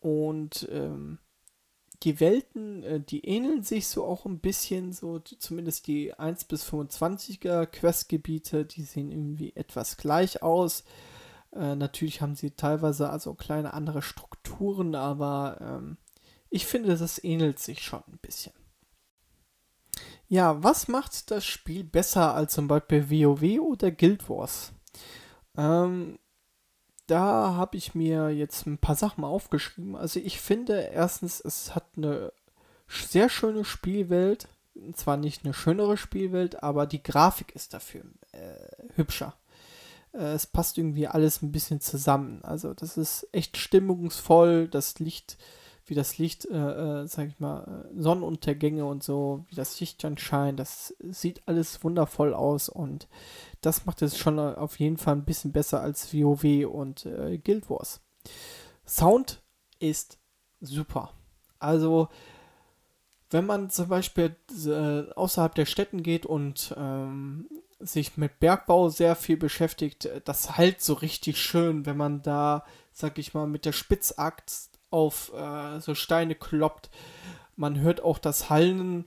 [0.00, 1.18] Und ähm,
[2.02, 6.64] die Welten, äh, die ähneln sich so auch ein bisschen, so zumindest die 1 bis
[6.68, 10.84] 25er Questgebiete, die sehen irgendwie etwas gleich aus.
[11.54, 15.98] Äh, natürlich haben sie teilweise also kleine andere Strukturen, aber ähm,
[16.50, 18.52] ich finde, das ähnelt sich schon ein bisschen.
[20.28, 24.72] Ja, was macht das Spiel besser als zum Beispiel WoW oder Guild Wars?
[25.56, 26.18] Ähm,
[27.06, 29.96] da habe ich mir jetzt ein paar Sachen aufgeschrieben.
[29.96, 32.32] Also ich finde erstens, es hat eine
[32.88, 34.48] sehr schöne Spielwelt.
[34.94, 39.34] Zwar nicht eine schönere Spielwelt, aber die Grafik ist dafür äh, hübscher.
[40.12, 42.42] Äh, es passt irgendwie alles ein bisschen zusammen.
[42.42, 44.68] Also das ist echt stimmungsvoll.
[44.68, 45.36] Das Licht
[45.86, 50.02] wie das Licht, äh, äh, sag ich mal, äh, Sonnenuntergänge und so, wie das Licht
[50.04, 53.08] dann scheint, das sieht alles wundervoll aus und
[53.60, 57.68] das macht es schon auf jeden Fall ein bisschen besser als WoW und äh, Guild
[57.68, 58.00] Wars.
[58.86, 59.42] Sound
[59.80, 60.18] ist
[60.60, 61.12] super.
[61.58, 62.08] Also,
[63.30, 67.48] wenn man zum Beispiel äh, außerhalb der Städten geht und ähm,
[67.82, 73.18] sich mit Bergbau sehr viel beschäftigt, das halt so richtig schön, wenn man da, sag
[73.18, 76.90] ich mal, mit der Spitzaxt auf äh, so Steine kloppt.
[77.56, 79.04] Man hört auch das Hallen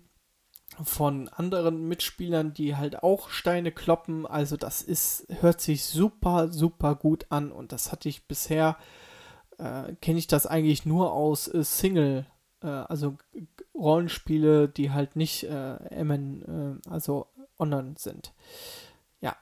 [0.84, 4.26] von anderen Mitspielern, die halt auch Steine kloppen.
[4.26, 7.52] Also das ist, hört sich super, super gut an.
[7.52, 8.78] Und das hatte ich bisher,
[9.58, 12.26] äh, kenne ich das eigentlich nur aus äh, Single,
[12.62, 13.18] äh, also
[13.74, 17.28] Rollenspiele, die halt nicht äh, MN, äh, also
[17.60, 18.34] online sind.
[19.22, 19.36] Ja.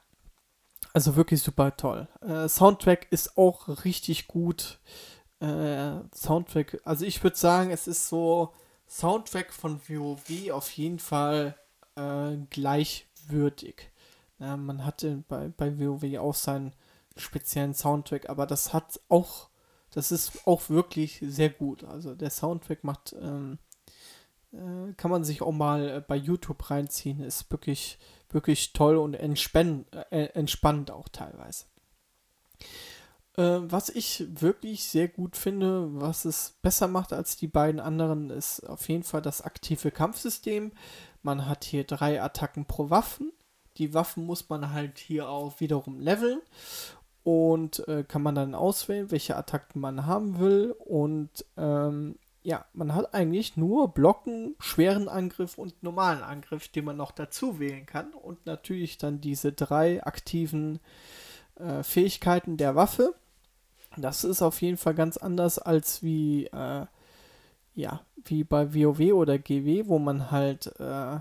[0.93, 2.07] Also wirklich super toll.
[2.21, 4.79] Äh, Soundtrack ist auch richtig gut
[5.39, 8.53] äh, Soundtrack, also ich würde sagen, es ist so
[8.87, 11.57] Soundtrack von WoW auf jeden Fall
[11.95, 13.89] äh, gleichwürdig.
[14.39, 16.73] Man hatte bei, bei WoW auch seinen
[17.15, 19.47] speziellen Soundtrack, aber das hat auch,
[19.93, 21.83] das ist auch wirklich sehr gut.
[21.83, 23.59] Also der Soundtrack macht, ähm,
[24.51, 29.13] äh, kann man sich auch mal äh, bei YouTube reinziehen, ist wirklich, wirklich toll und
[29.13, 31.65] entspann, äh, entspannt auch teilweise.
[33.37, 38.31] Äh, was ich wirklich sehr gut finde, was es besser macht als die beiden anderen,
[38.31, 40.71] ist auf jeden Fall das aktive Kampfsystem.
[41.21, 43.31] Man hat hier drei Attacken pro Waffen.
[43.77, 46.41] Die Waffen muss man halt hier auch wiederum leveln
[47.23, 50.75] und äh, kann man dann auswählen, welche Attacken man haben will.
[50.77, 56.97] Und ähm, ja, man hat eigentlich nur Blocken, schweren Angriff und normalen Angriff, den man
[56.97, 58.13] noch dazu wählen kann.
[58.13, 60.79] Und natürlich dann diese drei aktiven
[61.55, 63.15] äh, Fähigkeiten der Waffe.
[63.95, 66.85] Das ist auf jeden Fall ganz anders als wie, äh,
[67.75, 71.19] ja, wie bei WoW oder GW, wo man halt äh,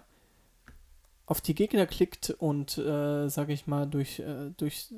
[1.27, 4.93] auf die Gegner klickt und, äh, sag ich mal, durch, äh, durch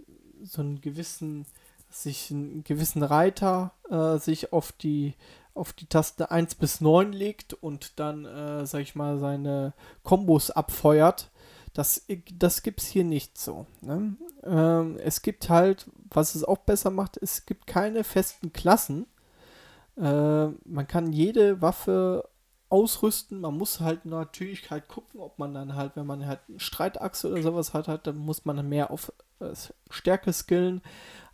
[0.45, 1.47] so einen gewissen,
[1.91, 5.15] sich einen gewissen Reiter äh, sich auf die,
[5.55, 10.51] auf die Taste 1 bis 9 legt und dann, äh, sag ich mal, seine Kombos
[10.51, 11.31] abfeuert.
[11.73, 12.07] Das,
[12.39, 13.67] das gibt es hier nicht so.
[13.81, 14.17] Ne?
[14.45, 19.07] Ähm, es gibt halt, was es auch besser macht, es gibt keine festen Klassen.
[19.97, 22.29] Äh, man kann jede Waffe
[22.69, 23.41] ausrüsten.
[23.41, 27.31] Man muss halt natürlich halt gucken, ob man dann halt, wenn man halt eine Streitachse
[27.31, 29.53] oder sowas hat, hat dann muss man mehr auf äh,
[29.91, 30.83] Stärke skillen,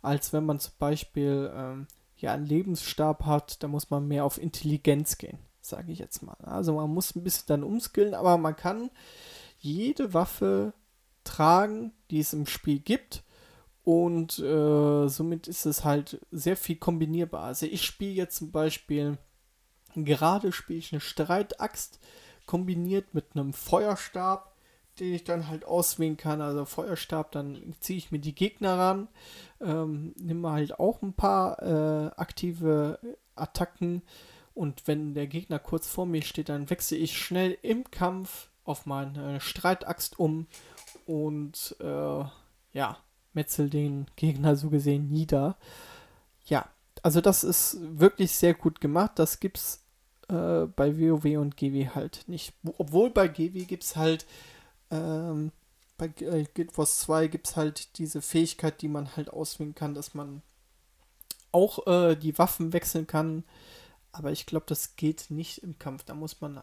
[0.01, 4.41] als wenn man zum Beispiel ähm, ja einen Lebensstab hat, da muss man mehr auf
[4.41, 6.37] Intelligenz gehen, sage ich jetzt mal.
[6.43, 8.91] Also man muss ein bisschen dann umskillen, aber man kann
[9.57, 10.73] jede Waffe
[11.23, 13.23] tragen, die es im Spiel gibt.
[13.83, 17.43] Und äh, somit ist es halt sehr viel kombinierbar.
[17.43, 19.17] Also ich spiele jetzt zum Beispiel,
[19.95, 21.99] gerade spiele ich eine Streitaxt
[22.45, 24.55] kombiniert mit einem Feuerstab,
[24.99, 26.41] den ich dann halt auswählen kann.
[26.41, 29.07] Also Feuerstab, dann ziehe ich mir die Gegner ran,
[29.61, 32.99] ähm, nehme halt auch ein paar äh, aktive
[33.35, 34.01] Attacken.
[34.53, 38.85] Und wenn der Gegner kurz vor mir steht, dann wechsle ich schnell im Kampf auf
[38.85, 40.47] meine Streitaxt um
[41.05, 42.23] und äh,
[42.73, 42.97] ja,
[43.33, 45.57] metzel den Gegner so gesehen nieder.
[46.45, 46.67] Ja,
[47.03, 49.11] also das ist wirklich sehr gut gemacht.
[49.15, 49.80] Das gibt's
[50.31, 52.53] äh, bei WoW und GW halt nicht.
[52.77, 54.25] Obwohl bei GW gibt's halt
[54.89, 55.51] ähm,
[55.97, 60.13] bei äh, Guild Wars 2 gibt's halt diese Fähigkeit, die man halt auswählen kann, dass
[60.13, 60.41] man
[61.51, 63.43] auch äh, die Waffen wechseln kann.
[64.11, 66.03] Aber ich glaube, das geht nicht im Kampf.
[66.03, 66.61] Da muss man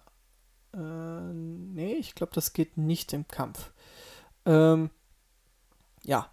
[0.74, 3.70] äh, nee, ich glaube, das geht nicht im Kampf.
[4.44, 4.90] Ähm,
[6.02, 6.30] ja,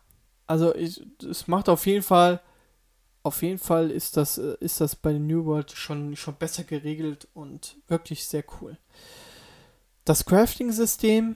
[0.48, 2.42] also es macht auf jeden Fall,
[3.26, 7.28] auf jeden Fall ist das, äh, ist das bei New World schon, schon besser geregelt
[7.34, 8.78] und wirklich sehr cool.
[10.04, 11.36] Das Crafting-System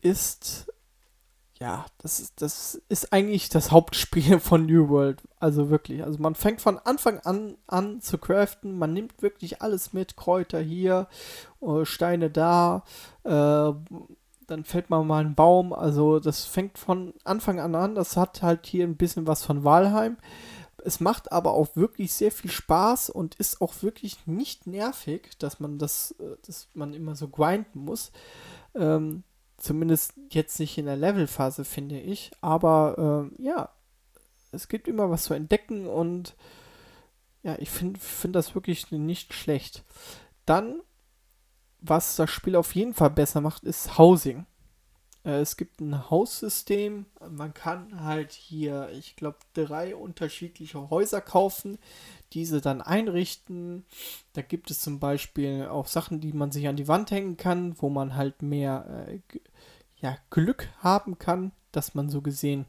[0.00, 0.66] ist
[1.60, 5.22] ja, das ist, das ist eigentlich das Hauptspiel von New World.
[5.38, 6.02] Also wirklich.
[6.04, 8.76] Also man fängt von Anfang an an zu craften.
[8.76, 10.16] Man nimmt wirklich alles mit.
[10.16, 11.08] Kräuter hier,
[11.62, 12.84] äh, Steine da.
[13.24, 13.72] Äh,
[14.46, 15.72] dann fällt man mal einen Baum.
[15.72, 17.94] Also das fängt von Anfang an an.
[17.94, 20.16] Das hat halt hier ein bisschen was von Walheim.
[20.84, 25.60] Es macht aber auch wirklich sehr viel Spaß und ist auch wirklich nicht nervig, dass
[25.60, 28.12] man das, äh, dass man immer so grinden muss.
[28.74, 29.24] Ähm,
[29.56, 32.32] Zumindest jetzt nicht in der Levelphase, finde ich.
[32.40, 33.70] Aber äh, ja,
[34.52, 36.34] es gibt immer was zu entdecken und
[37.42, 39.84] ja, ich finde find das wirklich nicht schlecht.
[40.44, 40.80] Dann,
[41.80, 44.46] was das Spiel auf jeden Fall besser macht, ist Housing.
[45.24, 47.06] Äh, es gibt ein Haussystem.
[47.28, 51.78] Man kann halt hier, ich glaube, drei unterschiedliche Häuser kaufen,
[52.32, 53.84] diese dann einrichten.
[54.32, 57.74] Da gibt es zum Beispiel auch Sachen, die man sich an die Wand hängen kann,
[57.80, 59.20] wo man halt mehr äh,
[59.96, 62.66] ja, Glück haben kann, dass man so gesehen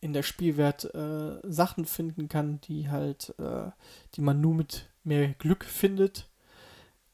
[0.00, 3.70] in der Spielwelt äh, Sachen finden kann, die halt, äh,
[4.16, 6.28] die man nur mit mehr Glück findet.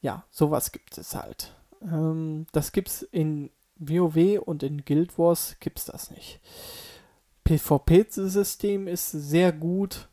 [0.01, 1.53] Ja, sowas gibt es halt.
[1.83, 6.39] Ähm, das gibt es in WoW und in Guild Wars gibt es das nicht.
[7.45, 10.09] PvP-System ist sehr gut.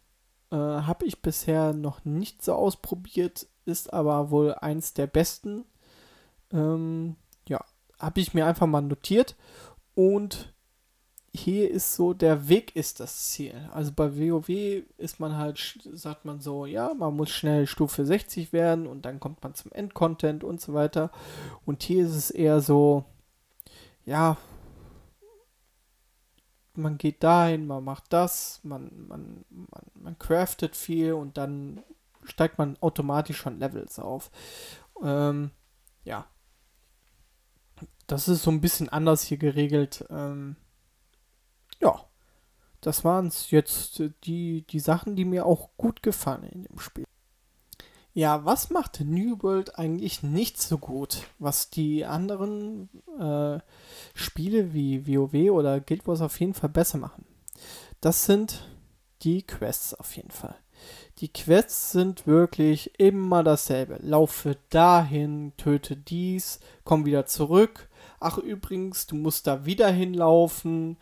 [0.51, 5.65] Äh, Habe ich bisher noch nicht so ausprobiert, ist aber wohl eins der besten.
[6.53, 7.17] Ähm,
[7.49, 7.63] ja,
[7.99, 9.37] habe ich mir einfach mal notiert.
[9.95, 10.55] Und
[11.37, 13.55] hier ist so, der Weg ist das Ziel.
[13.73, 14.49] Also bei WoW
[14.97, 19.21] ist man halt, sagt man so, ja, man muss schnell Stufe 60 werden und dann
[19.21, 21.11] kommt man zum Endcontent und so weiter.
[21.65, 23.05] Und hier ist es eher so,
[24.07, 24.39] ja,
[26.75, 31.83] man geht dahin, man macht das, man, man, man, man craftet viel und dann
[32.23, 34.31] steigt man automatisch schon Levels auf.
[35.03, 35.51] Ähm,
[36.05, 36.27] ja.
[38.07, 40.05] Das ist so ein bisschen anders hier geregelt.
[40.11, 40.57] Ähm,
[41.81, 42.05] ja,
[42.81, 47.05] das waren jetzt die, die Sachen, die mir auch gut gefallen in dem Spiel.
[48.17, 52.89] Ja, was macht New World eigentlich nicht so gut, was die anderen
[53.21, 53.59] äh,
[54.15, 57.27] Spiele wie WoW oder Guild Wars auf jeden Fall besser machen?
[58.01, 58.67] Das sind
[59.21, 60.55] die Quests auf jeden Fall.
[61.19, 63.99] Die Quests sind wirklich immer dasselbe.
[64.01, 67.91] Laufe dahin, töte dies, komm wieder zurück.
[68.19, 70.97] Ach übrigens, du musst da wieder hinlaufen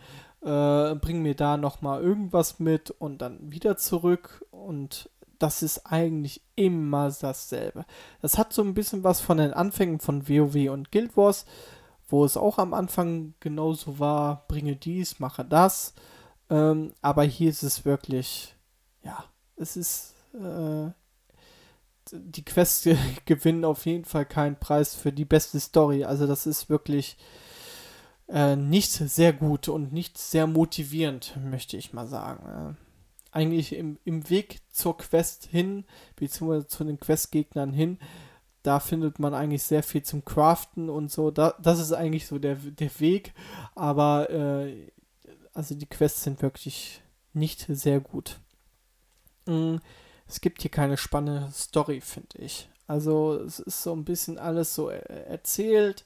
[0.44, 6.42] äh, bring mir da nochmal irgendwas mit und dann wieder zurück und das ist eigentlich
[6.56, 7.84] immer dasselbe.
[8.22, 11.46] Das hat so ein bisschen was von den Anfängen von WoW und Guild Wars,
[12.08, 15.94] wo es auch am Anfang genauso war, bringe dies, mache das.
[16.50, 18.54] Ähm, aber hier ist es wirklich,
[19.02, 19.24] ja,
[19.56, 20.90] es ist, äh,
[22.12, 22.88] die Quests
[23.24, 26.04] gewinnen auf jeden Fall keinen Preis für die beste Story.
[26.04, 27.16] Also das ist wirklich
[28.28, 32.76] äh, nicht sehr gut und nicht sehr motivierend, möchte ich mal sagen.
[33.34, 35.84] Eigentlich im, im Weg zur Quest hin,
[36.16, 37.98] beziehungsweise zu den Questgegnern hin,
[38.62, 41.30] da findet man eigentlich sehr viel zum Craften und so.
[41.30, 43.34] Da, das ist eigentlich so der, der Weg,
[43.74, 44.90] aber äh,
[45.52, 48.38] also die Quests sind wirklich nicht sehr gut.
[49.46, 49.76] Mm,
[50.26, 52.68] es gibt hier keine spannende Story, finde ich.
[52.86, 56.04] Also es ist so ein bisschen alles so erzählt.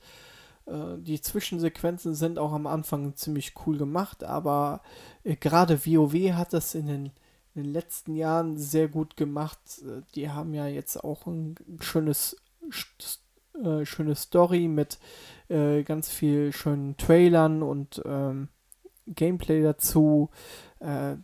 [0.68, 4.82] Äh, die Zwischensequenzen sind auch am Anfang ziemlich cool gemacht, aber
[5.24, 7.06] äh, gerade WoW hat das in den,
[7.54, 9.58] in den, letzten Jahren sehr gut gemacht.
[9.82, 12.36] Äh, die haben ja jetzt auch ein schönes,
[13.62, 14.98] äh, schöne Story mit
[15.48, 18.48] äh, ganz viel schönen Trailern und ähm,
[19.06, 20.30] Gameplay dazu.
[20.80, 21.16] Äh,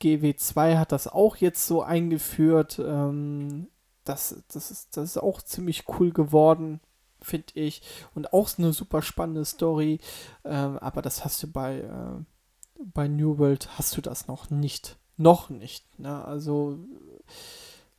[0.00, 2.80] GW2 hat das auch jetzt so eingeführt.
[2.84, 3.68] Ähm,
[4.04, 6.80] das, das, ist, das ist auch ziemlich cool geworden
[7.24, 7.82] finde ich.
[8.14, 10.00] Und auch eine super spannende Story.
[10.44, 14.96] Ähm, aber das hast du bei, äh, bei New World, hast du das noch nicht.
[15.16, 15.98] Noch nicht.
[15.98, 16.24] Ne?
[16.24, 16.78] Also,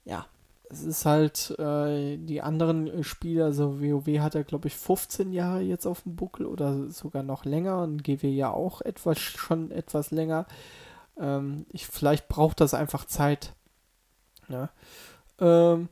[0.05, 0.25] ja.
[0.69, 5.61] Es ist halt äh, die anderen Spiele, also WoW hat er, glaube ich, 15 Jahre
[5.61, 10.09] jetzt auf dem Buckel oder sogar noch länger und GW ja auch etwas, schon etwas
[10.09, 10.47] länger.
[11.19, 13.53] Ähm, ich, vielleicht braucht das einfach Zeit.
[14.47, 14.69] Ne?
[15.39, 15.89] Ähm,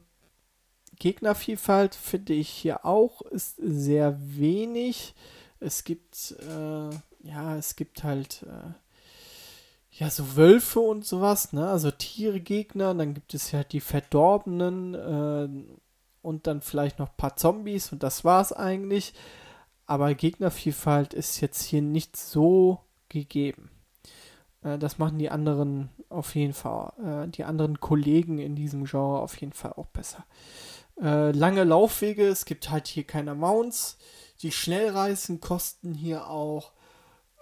[1.02, 5.16] Gegnervielfalt finde ich hier auch ist sehr wenig.
[5.60, 6.90] Es gibt, äh,
[7.28, 11.68] ja, es gibt halt, äh, ja, so Wölfe und sowas, ne?
[11.68, 15.50] Also Tiere-Gegner, dann gibt es ja die Verdorbenen äh,
[16.22, 19.16] und dann vielleicht noch ein paar Zombies und das war's eigentlich.
[19.88, 22.78] Aber Gegnervielfalt ist jetzt hier nicht so
[23.10, 23.72] gegeben.
[24.62, 29.20] Äh, das machen die anderen auf jeden Fall, äh, die anderen Kollegen in diesem Genre
[29.20, 30.26] auf jeden Fall auch besser.
[31.00, 33.98] Äh, lange Laufwege, es gibt halt hier keine Mounts.
[34.42, 36.72] Die Schnellreisen kosten hier auch.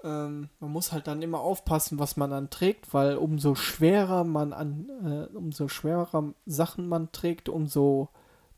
[0.03, 4.53] Ähm, man muss halt dann immer aufpassen, was man dann trägt, weil umso schwerer man
[4.53, 8.09] an, äh, umso schwerer Sachen man trägt, umso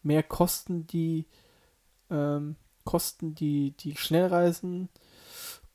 [0.03, 1.27] mehr kosten die,
[2.09, 4.89] ähm, kosten die, die Schnellreisen.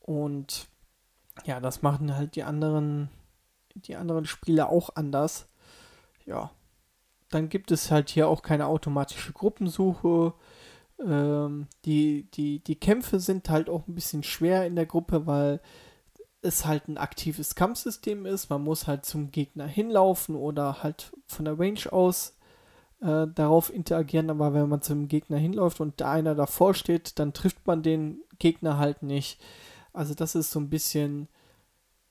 [0.01, 0.69] Und
[1.45, 3.11] ja, das machen halt die anderen,
[3.75, 5.49] die anderen Spiele auch anders.
[6.25, 6.51] Ja,
[7.31, 10.35] dann gibt es halt hier auch keine automatische Gruppensuche.
[11.05, 15.61] Ähm, die, die, die Kämpfe sind halt auch ein bisschen schwer in der Gruppe, weil
[16.43, 18.51] es halt ein aktives Kampfsystem ist.
[18.51, 22.37] Man muss halt zum Gegner hinlaufen oder halt von der Range aus
[23.01, 24.31] äh, darauf interagieren.
[24.31, 28.21] Aber wenn man zum Gegner hinläuft und da einer davor steht, dann trifft man den
[28.39, 29.41] Gegner halt nicht.
[29.93, 31.29] Also das ist so ein bisschen,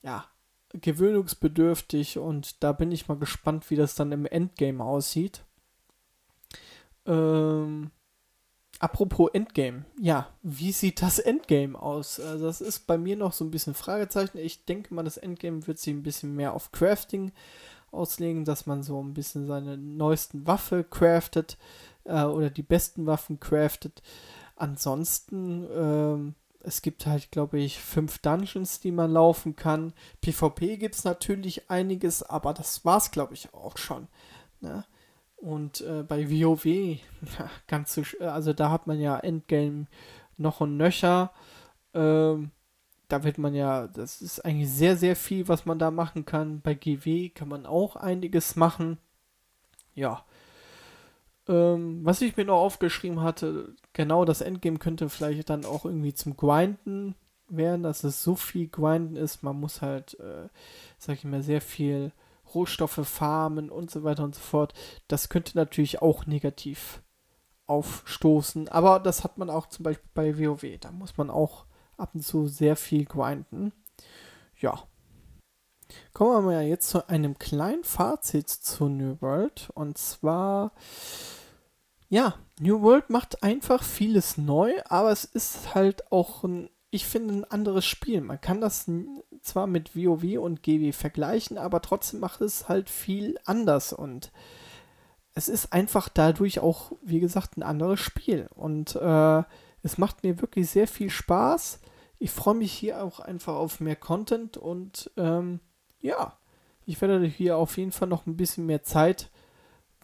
[0.02, 0.24] ja,
[0.72, 5.44] gewöhnungsbedürftig und da bin ich mal gespannt, wie das dann im Endgame aussieht.
[7.06, 7.90] Ähm,
[8.78, 12.20] apropos Endgame, ja, wie sieht das Endgame aus?
[12.20, 14.38] Also das ist bei mir noch so ein bisschen Fragezeichen.
[14.38, 17.32] Ich denke mal, das Endgame wird sich ein bisschen mehr auf Crafting
[17.90, 21.56] auslegen, dass man so ein bisschen seine neuesten Waffe craftet
[22.04, 24.02] äh, oder die besten Waffen craftet.
[24.56, 26.34] Ansonsten ähm,
[26.66, 29.92] es gibt halt, glaube ich, fünf Dungeons, die man laufen kann.
[30.20, 34.08] PvP gibt es natürlich einiges, aber das war es, glaube ich, auch schon.
[34.60, 34.84] Ne?
[35.36, 36.98] Und äh, bei WoW,
[37.68, 39.86] ganz so, also da hat man ja Endgame
[40.38, 41.32] noch und nöcher.
[41.94, 42.50] Ähm,
[43.06, 46.62] da wird man ja, das ist eigentlich sehr, sehr viel, was man da machen kann.
[46.62, 48.98] Bei GW kann man auch einiges machen.
[49.94, 50.24] Ja,
[51.48, 56.14] ähm, was ich mir noch aufgeschrieben hatte, genau das Endgame könnte vielleicht dann auch irgendwie
[56.14, 57.14] zum Grinden
[57.48, 59.42] werden, dass es so viel Grinden ist.
[59.42, 60.48] Man muss halt, äh,
[60.98, 62.12] sag ich mal, sehr viel
[62.54, 64.74] Rohstoffe farmen und so weiter und so fort.
[65.08, 67.02] Das könnte natürlich auch negativ
[67.66, 68.68] aufstoßen.
[68.68, 70.78] Aber das hat man auch zum Beispiel bei WoW.
[70.80, 71.66] Da muss man auch
[71.96, 73.72] ab und zu sehr viel grinden.
[74.58, 74.82] Ja.
[76.12, 79.70] Kommen wir mal jetzt zu einem kleinen Fazit zu New World.
[79.74, 80.72] Und zwar
[82.08, 87.34] ja, New World macht einfach vieles neu, aber es ist halt auch ein, ich finde,
[87.34, 88.20] ein anderes Spiel.
[88.20, 88.90] Man kann das
[89.42, 94.32] zwar mit WoW und GW vergleichen, aber trotzdem macht es halt viel anders und
[95.36, 98.48] es ist einfach dadurch auch, wie gesagt, ein anderes Spiel.
[98.54, 99.42] Und äh,
[99.82, 101.80] es macht mir wirklich sehr viel Spaß.
[102.18, 105.60] Ich freue mich hier auch einfach auf mehr Content und ähm,
[106.00, 106.38] ja,
[106.86, 109.30] ich werde hier auf jeden Fall noch ein bisschen mehr Zeit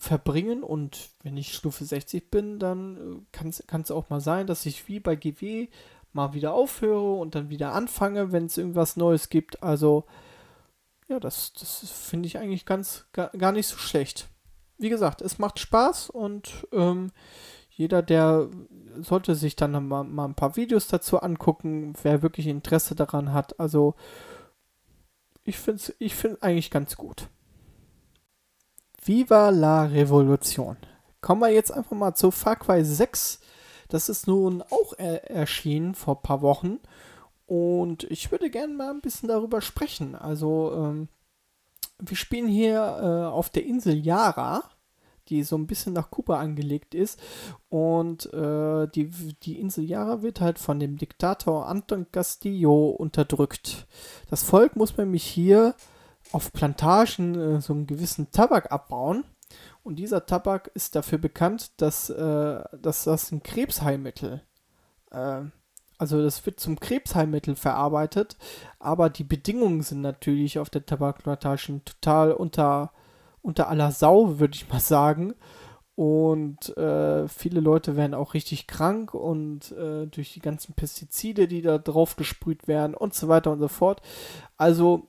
[0.02, 4.66] verbringen und wenn ich Stufe 60 bin, dann äh, kann es auch mal sein, dass
[4.66, 5.68] ich wie bei GW
[6.12, 9.62] mal wieder aufhöre und dann wieder anfange, wenn es irgendwas Neues gibt.
[9.62, 10.04] Also
[11.08, 14.28] ja, das, das finde ich eigentlich ganz gar, gar nicht so schlecht.
[14.76, 17.12] Wie gesagt, es macht Spaß und ähm,
[17.70, 18.50] jeder, der
[19.00, 23.60] sollte sich dann mal, mal ein paar Videos dazu angucken, wer wirklich Interesse daran hat.
[23.60, 23.94] Also
[25.44, 27.28] ich finde es ich find eigentlich ganz gut.
[29.04, 30.76] Viva la Revolution.
[31.20, 33.40] Kommen wir jetzt einfach mal zu Far Cry 6.
[33.88, 36.78] Das ist nun auch er erschienen vor ein paar Wochen.
[37.46, 40.14] Und ich würde gerne mal ein bisschen darüber sprechen.
[40.14, 41.08] Also, ähm,
[41.98, 44.62] wir spielen hier äh, auf der Insel Yara,
[45.28, 47.20] die so ein bisschen nach Kuba angelegt ist.
[47.68, 49.10] Und äh, die,
[49.42, 53.88] die Insel Yara wird halt von dem Diktator Anton Castillo unterdrückt.
[54.30, 55.74] Das Volk muss nämlich hier
[56.32, 59.24] auf Plantagen äh, so einen gewissen Tabak abbauen.
[59.82, 64.42] Und dieser Tabak ist dafür bekannt, dass, äh, dass das ein Krebsheilmittel,
[65.10, 65.42] äh,
[65.98, 68.36] also das wird zum Krebsheilmittel verarbeitet,
[68.78, 72.92] aber die Bedingungen sind natürlich auf der Tabakplantagen total unter,
[73.40, 75.34] unter aller Sau, würde ich mal sagen.
[75.94, 81.60] Und äh, viele Leute werden auch richtig krank und äh, durch die ganzen Pestizide, die
[81.60, 84.00] da drauf gesprüht werden und so weiter und so fort.
[84.56, 85.08] Also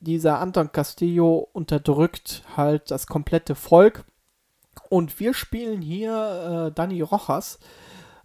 [0.00, 4.04] dieser Anton Castillo unterdrückt halt das komplette Volk.
[4.88, 7.58] Und wir spielen hier äh, Dani Rojas.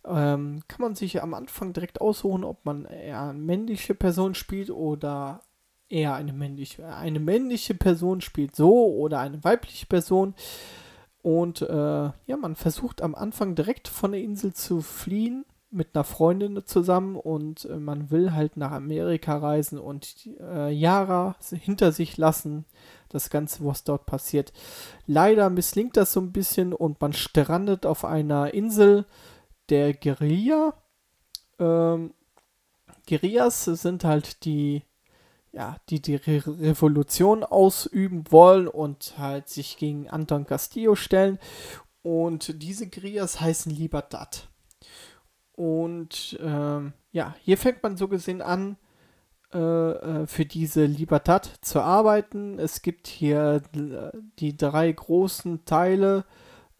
[0.06, 4.70] Ähm, kann man sich am Anfang direkt aussuchen, ob man eher eine männliche Person spielt
[4.70, 5.42] oder
[5.90, 6.88] eher eine männliche.
[6.88, 10.36] Eine männliche Person spielt so oder eine weibliche Person.
[11.22, 15.46] Und äh, ja, man versucht am Anfang direkt von der Insel zu fliehen
[15.76, 21.36] mit einer Freundin zusammen und äh, man will halt nach Amerika reisen und äh, Yara
[21.52, 22.66] hinter sich lassen.
[23.10, 24.52] Das Ganze, was dort passiert.
[25.06, 29.06] Leider misslingt das so ein bisschen und man strandet auf einer Insel
[29.70, 30.74] der Guerilla.
[31.60, 32.14] Ähm,
[33.08, 34.84] Guerillas sind halt die,
[35.52, 41.40] ja, die die Re Revolution ausüben wollen und halt sich gegen Anton Castillo stellen.
[42.02, 44.50] Und diese Guerillas heißen Libertad.
[45.56, 48.78] Und ähm, ja, hier fängt man so gesehen an,
[49.54, 52.60] äh, äh, für diese Libertad zu arbeiten.
[52.60, 53.62] Es gibt hier
[54.40, 56.26] die drei großen Teile.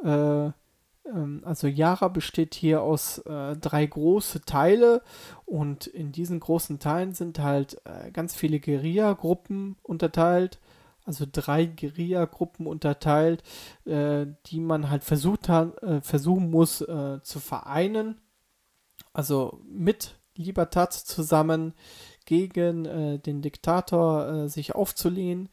[0.04, 0.50] Äh,
[1.06, 5.04] ähm, also Yara besteht hier aus äh, drei große Teile
[5.46, 10.60] und in diesen großen Teilen sind halt äh, ganz viele Guerilla-Gruppen unterteilt.
[11.06, 13.44] also drei Guerilla-Gruppen unterteilt,
[13.86, 18.20] äh, die man halt versucht hat, äh, versuchen muss äh, zu vereinen.
[19.16, 21.74] Also mit Libertad zusammen
[22.26, 25.48] gegen äh, den Diktator äh, sich aufzulehnen.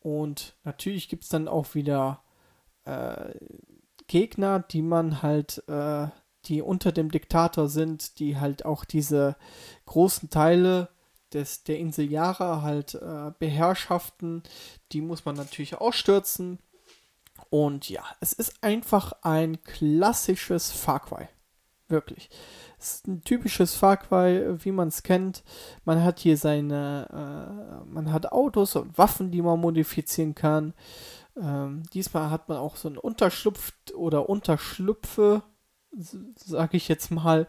[0.00, 2.22] Und natürlich gibt es dann auch wieder
[2.84, 3.34] äh,
[4.06, 5.62] Gegner, die man halt,
[6.46, 9.36] die unter dem Diktator sind, die halt auch diese
[9.84, 10.88] großen Teile
[11.34, 14.42] des, der Insel Yara halt äh, beherrschaften.
[14.92, 16.58] Die muss man natürlich ausstürzen.
[17.50, 21.28] Und ja, es ist einfach ein klassisches Far Cry.
[21.88, 22.28] Wirklich.
[22.78, 25.42] Ist ein typisches Far Cry, wie man es kennt.
[25.84, 30.74] Man hat hier seine, äh, man hat Autos und Waffen, die man modifizieren kann.
[31.36, 35.42] Ähm, diesmal hat man auch so einen Unterschlupf oder Unterschlüpfe,
[36.36, 37.48] sage ich jetzt mal,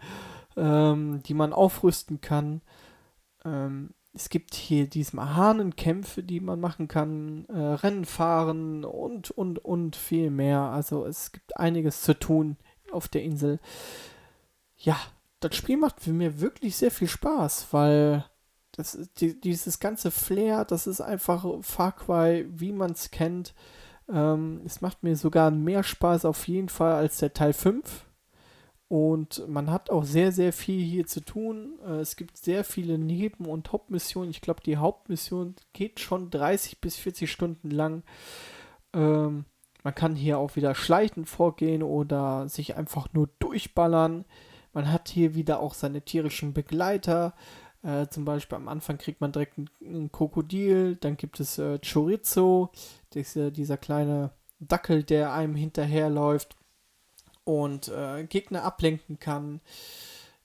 [0.57, 2.61] ähm, die man aufrüsten kann.
[3.45, 9.63] Ähm, es gibt hier diesmal Hahnenkämpfe, die man machen kann, äh, Rennen fahren und, und,
[9.63, 10.61] und viel mehr.
[10.61, 12.57] Also es gibt einiges zu tun
[12.91, 13.59] auf der Insel.
[14.77, 14.97] Ja,
[15.39, 18.25] das Spiel macht für mir wirklich sehr viel Spaß, weil
[18.71, 23.53] das, die, dieses ganze Flair, das ist einfach Far Cry, wie man es kennt.
[24.07, 28.05] Ähm, es macht mir sogar mehr Spaß auf jeden Fall als der Teil 5
[28.89, 31.77] und man hat auch sehr, sehr viel hier zu tun.
[31.85, 34.31] Äh, es gibt sehr viele Neben- und Hauptmissionen.
[34.31, 38.01] Ich glaube, die Hauptmission geht schon 30 bis 40 Stunden lang.
[38.93, 39.45] Ähm,
[39.83, 44.25] man kann hier auch wieder schleichend vorgehen oder sich einfach nur durchballern.
[44.73, 47.33] Man hat hier wieder auch seine tierischen Begleiter.
[47.81, 50.95] Äh, zum Beispiel am Anfang kriegt man direkt ein, Krokodil.
[50.95, 52.71] Dann gibt es äh, Chorizo,
[53.13, 56.55] dieser, dieser kleine Dackel, der einem hinterherläuft
[57.45, 59.61] und äh, Gegner ablenken kann.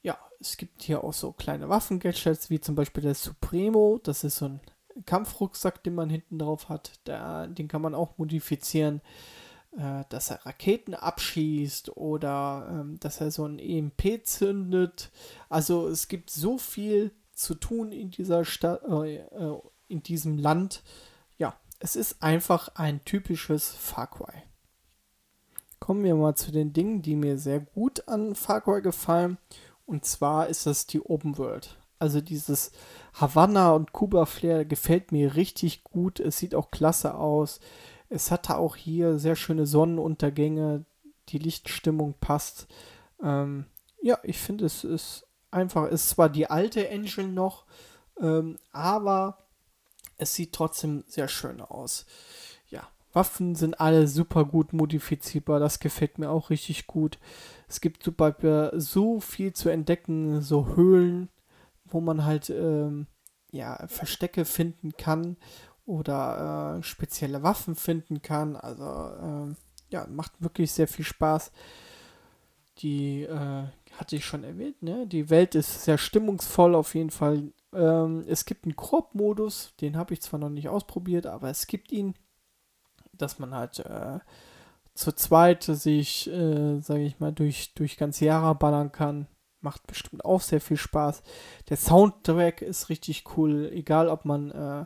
[0.02, 4.00] Ja, es gibt hier auch so kleine Waffen-Gadgets, wie zum Beispiel der Supremo.
[4.02, 4.60] Das ist so ein
[5.04, 6.92] Kampfrucksack, den man hinten drauf hat.
[7.06, 9.00] Der, den kann man auch modifizieren,
[9.76, 15.10] äh, dass er Raketen abschießt oder ähm, dass er so ein EMP zündet.
[15.48, 19.58] Also es gibt so viel zu tun in dieser Stadt, äh, äh,
[19.88, 20.82] in diesem Land.
[21.38, 24.42] Ja, es ist einfach ein typisches Far Cry.
[25.80, 29.38] Kommen wir mal zu den Dingen, die mir sehr gut an Far Cry gefallen.
[29.86, 31.76] Und zwar ist das die Open World.
[31.98, 32.72] Also dieses
[33.12, 36.20] Havanna und Kuba Flair gefällt mir richtig gut.
[36.20, 37.60] Es sieht auch klasse aus.
[38.14, 40.84] Es hatte auch hier sehr schöne Sonnenuntergänge.
[41.30, 42.66] Die Lichtstimmung passt.
[43.22, 43.66] Ähm,
[44.02, 47.64] ja, ich finde es ist einfach, es ist zwar die alte Engine noch,
[48.20, 49.38] ähm, aber
[50.18, 52.06] es sieht trotzdem sehr schön aus.
[53.14, 55.60] Waffen sind alle super gut modifizierbar.
[55.60, 57.18] Das gefällt mir auch richtig gut.
[57.68, 61.30] Es gibt super so viel zu entdecken, so Höhlen,
[61.84, 63.06] wo man halt ähm,
[63.52, 65.36] ja, Verstecke finden kann
[65.86, 68.56] oder äh, spezielle Waffen finden kann.
[68.56, 69.54] Also äh,
[69.90, 71.52] ja, macht wirklich sehr viel Spaß.
[72.78, 73.64] Die äh,
[73.98, 75.06] hatte ich schon erwähnt, ne?
[75.06, 77.52] Die Welt ist sehr stimmungsvoll auf jeden Fall.
[77.72, 81.92] Ähm, es gibt einen Koop-Modus, den habe ich zwar noch nicht ausprobiert, aber es gibt
[81.92, 82.14] ihn
[83.18, 84.18] dass man halt äh,
[84.94, 89.26] zu zweit sich, äh, sage ich mal, durch, durch ganz Jahre ballern kann.
[89.60, 91.22] Macht bestimmt auch sehr viel Spaß.
[91.68, 94.84] Der Soundtrack ist richtig cool, egal ob man äh,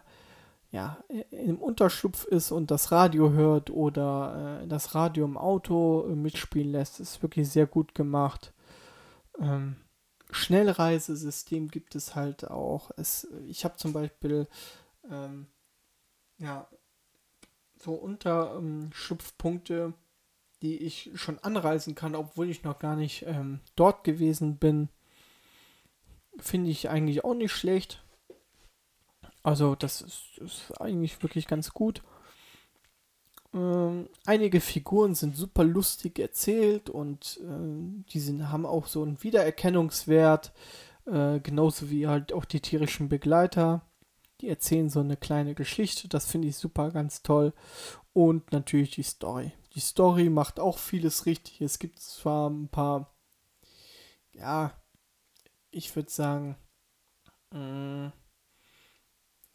[0.70, 6.14] ja, im Unterschlupf ist und das Radio hört oder äh, das Radio im Auto äh,
[6.14, 7.00] mitspielen lässt.
[7.00, 8.52] Ist wirklich sehr gut gemacht.
[9.40, 9.76] Ähm,
[10.30, 12.90] Schnellreisesystem gibt es halt auch.
[12.98, 14.46] Es, ich habe zum Beispiel
[15.10, 15.46] ähm,
[16.36, 16.68] ja,
[17.78, 19.94] so Unterschlupfpunkte,
[20.60, 24.90] die ich schon anreisen kann, obwohl ich noch gar nicht ähm, dort gewesen bin.
[26.38, 28.04] Finde ich eigentlich auch nicht schlecht.
[29.48, 32.02] Also das ist, ist eigentlich wirklich ganz gut.
[33.54, 39.22] Ähm, einige Figuren sind super lustig erzählt und äh, die sind, haben auch so einen
[39.22, 40.52] Wiedererkennungswert,
[41.06, 43.80] äh, genauso wie halt auch die tierischen Begleiter.
[44.42, 47.54] Die erzählen so eine kleine Geschichte, das finde ich super, ganz toll.
[48.12, 49.52] Und natürlich die Story.
[49.72, 51.62] Die Story macht auch vieles richtig.
[51.62, 53.16] Es gibt zwar ein paar,
[54.32, 54.74] ja,
[55.70, 56.58] ich würde sagen,
[57.54, 58.12] mh, mm,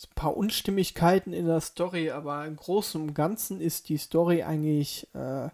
[0.09, 5.07] ein paar Unstimmigkeiten in der Story, aber im Großen und Ganzen ist die Story eigentlich
[5.13, 5.49] äh,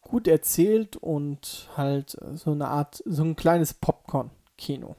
[0.00, 4.96] gut erzählt und halt so eine Art, so ein kleines Popcorn-Kino.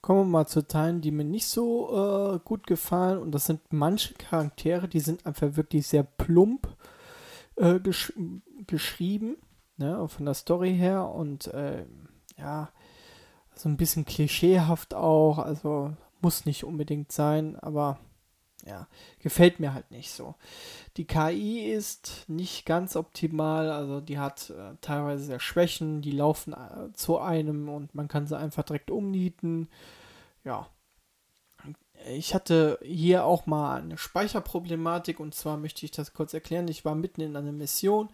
[0.00, 3.18] Kommen wir mal zu Teilen, die mir nicht so äh, gut gefallen.
[3.18, 6.68] Und das sind manche Charaktere, die sind einfach wirklich sehr plump
[7.56, 8.12] äh, gesch
[8.66, 9.36] geschrieben,
[9.76, 11.08] ne, von der Story her.
[11.08, 11.84] Und äh,
[12.36, 12.70] ja,
[13.54, 15.38] so ein bisschen klischeehaft auch.
[15.38, 17.98] Also muss nicht unbedingt sein, aber
[18.64, 18.86] ja,
[19.18, 20.34] gefällt mir halt nicht so.
[20.96, 26.52] Die KI ist nicht ganz optimal, also die hat äh, teilweise sehr Schwächen, die laufen
[26.52, 29.68] äh, zu einem und man kann sie einfach direkt umnieten.
[30.44, 30.68] Ja.
[32.08, 36.66] Ich hatte hier auch mal eine Speicherproblematik und zwar möchte ich das kurz erklären.
[36.66, 38.08] Ich war mitten in einer Mission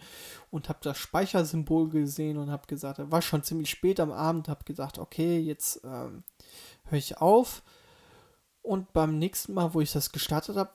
[0.51, 4.65] und habe das Speichersymbol gesehen und habe gesagt, war schon ziemlich spät am Abend, habe
[4.65, 6.23] gesagt, okay, jetzt ähm,
[6.85, 7.63] höre ich auf
[8.69, 10.71] und beim nächsten Mal, wo ich das gestartet habe,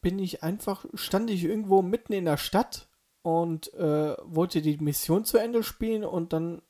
[0.00, 2.88] bin ich einfach, stand ich irgendwo mitten in der Stadt
[3.22, 6.60] und äh, wollte die Mission zu Ende spielen und dann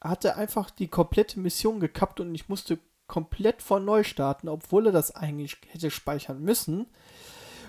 [0.00, 4.92] hatte einfach die komplette Mission gekappt und ich musste komplett von neu starten, obwohl er
[4.92, 6.86] das eigentlich hätte speichern müssen.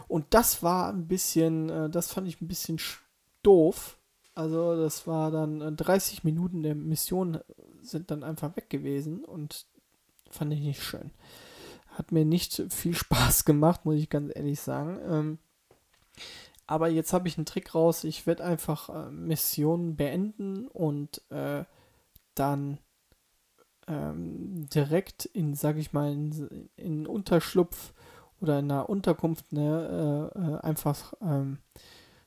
[0.08, 2.78] Und das war ein bisschen, äh, das fand ich ein bisschen
[3.42, 3.98] doof.
[4.36, 7.40] Also das war dann 30 äh, Minuten der Mission
[7.82, 9.66] sind dann einfach weg gewesen und
[10.30, 11.12] fand ich nicht schön.
[12.02, 15.00] Hat mir nicht viel Spaß gemacht, muss ich ganz ehrlich sagen.
[15.08, 15.38] Ähm,
[16.66, 18.04] aber jetzt habe ich einen Trick raus.
[18.04, 21.64] Ich werde einfach äh, Missionen beenden und äh,
[22.34, 22.80] dann
[23.88, 27.94] ähm, direkt in, sag ich mal, in, in Unterschlupf
[28.40, 31.60] oder in einer Unterkunft ne, äh, äh, einfach ähm,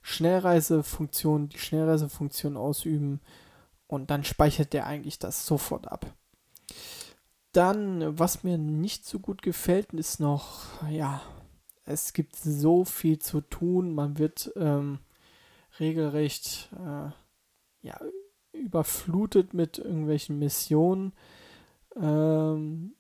[0.03, 3.21] Schnellreisefunktion, die Schnellreisefunktion ausüben
[3.89, 6.15] und dann speichert der eigentlich das sofort ab.
[7.55, 11.23] Dann, was mir nicht so gut gefällt, ist noch, ja,
[11.85, 13.95] es gibt so viel zu tun.
[13.95, 14.99] Man wird ähm,
[15.79, 17.11] regelrecht äh,
[17.87, 18.01] ja,
[18.53, 21.13] überflutet mit irgendwelchen Missionen.
[21.95, 22.97] Ähm,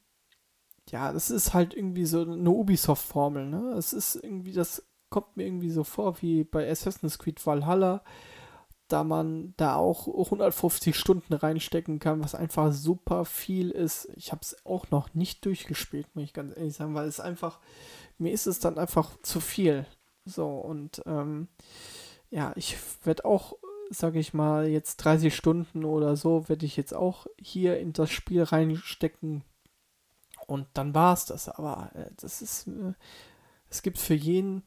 [0.88, 3.46] ja, das ist halt irgendwie so eine Ubisoft-Formel.
[3.46, 3.72] Ne?
[3.72, 8.04] Es ist irgendwie, das kommt mir irgendwie so vor wie bei Assassin's Creed Valhalla
[8.88, 14.08] da man da auch 150 Stunden reinstecken kann, was einfach super viel ist.
[14.14, 17.60] Ich habe es auch noch nicht durchgespielt, muss ich ganz ehrlich sagen, weil es einfach,
[18.18, 19.86] mir ist es dann einfach zu viel.
[20.26, 21.48] So, und ähm,
[22.30, 23.56] ja, ich werde auch,
[23.90, 28.10] sage ich mal, jetzt 30 Stunden oder so, werde ich jetzt auch hier in das
[28.10, 29.44] Spiel reinstecken.
[30.46, 31.48] Und dann war es das.
[31.48, 32.92] Aber äh, das ist, äh,
[33.70, 34.62] es gibt für jeden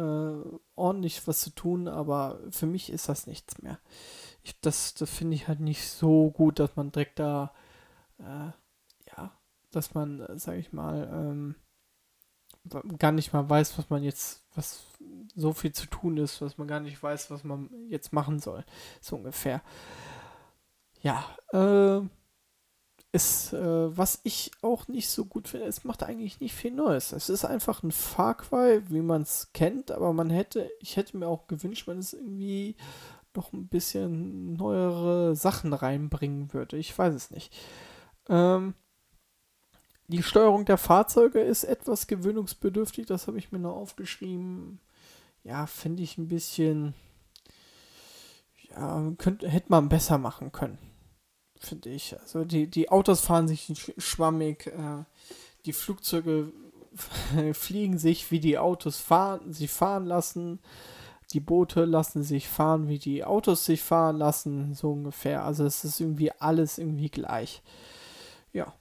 [0.00, 3.78] äh, ordentlich was zu tun, aber für mich ist das nichts mehr.
[4.42, 7.52] Ich, das das finde ich halt nicht so gut, dass man direkt da,
[8.18, 8.50] äh,
[9.16, 9.38] ja,
[9.70, 11.54] dass man, äh, sage ich mal, ähm,
[12.98, 14.86] gar nicht mal weiß, was man jetzt, was
[15.34, 18.64] so viel zu tun ist, was man gar nicht weiß, was man jetzt machen soll.
[19.00, 19.62] So ungefähr.
[21.02, 22.06] Ja, äh,
[23.12, 27.12] ist, äh, was ich auch nicht so gut finde, es macht eigentlich nicht viel Neues.
[27.12, 31.16] Es ist einfach ein Far Cry, wie man es kennt, aber man hätte, ich hätte
[31.16, 32.76] mir auch gewünscht, wenn es irgendwie
[33.34, 36.76] noch ein bisschen neuere Sachen reinbringen würde.
[36.76, 37.52] Ich weiß es nicht.
[38.28, 38.74] Ähm,
[40.06, 44.80] die Steuerung der Fahrzeuge ist etwas gewöhnungsbedürftig, das habe ich mir noch aufgeschrieben.
[45.42, 46.94] Ja, finde ich ein bisschen.
[48.70, 50.78] Ja, könnte, hätte man besser machen können
[51.60, 52.18] finde ich.
[52.20, 55.04] Also die, die Autos fahren sich schwammig, äh,
[55.66, 56.52] die Flugzeuge
[57.52, 60.58] fliegen sich, wie die Autos fahren, sie fahren lassen.
[61.32, 65.44] Die Boote lassen sich fahren, wie die Autos sich fahren lassen, so ungefähr.
[65.44, 67.62] Also es ist irgendwie alles irgendwie gleich.
[68.52, 68.74] Ja.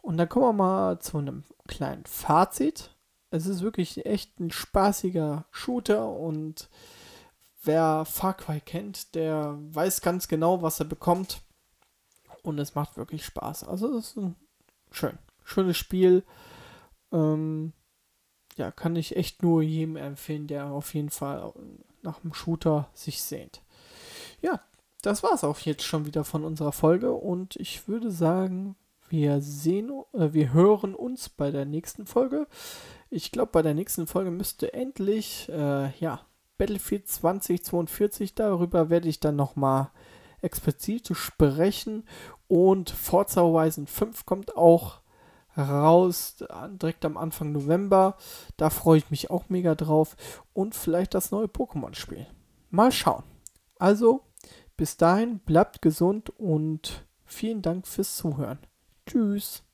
[0.00, 2.96] Und dann kommen wir mal zu einem kleinen Fazit.
[3.30, 6.70] Es ist wirklich echt ein spaßiger Shooter und
[7.62, 11.42] wer Far Cry kennt, der weiß ganz genau, was er bekommt
[12.46, 13.64] und es macht wirklich Spaß.
[13.64, 14.36] Also es ist ein
[14.90, 16.24] schön, schönes Spiel.
[17.12, 17.72] Ähm,
[18.56, 21.52] ja, kann ich echt nur jedem empfehlen, der auf jeden Fall
[22.02, 23.62] nach einem Shooter sich sehnt.
[24.40, 24.60] Ja,
[25.02, 28.76] das war es auch jetzt schon wieder von unserer Folge und ich würde sagen,
[29.08, 32.46] wir sehen, äh, wir hören uns bei der nächsten Folge.
[33.10, 36.20] Ich glaube, bei der nächsten Folge müsste endlich, äh, ja,
[36.58, 39.90] Battlefield 2042, darüber werde ich dann nochmal
[40.42, 42.04] explizit sprechen
[42.48, 45.00] und Forza Horizon 5 kommt auch
[45.56, 46.36] raus,
[46.70, 48.16] direkt am Anfang November.
[48.56, 50.16] Da freue ich mich auch mega drauf.
[50.52, 52.26] Und vielleicht das neue Pokémon-Spiel.
[52.70, 53.24] Mal schauen.
[53.78, 54.22] Also,
[54.76, 58.58] bis dahin, bleibt gesund und vielen Dank fürs Zuhören.
[59.06, 59.65] Tschüss.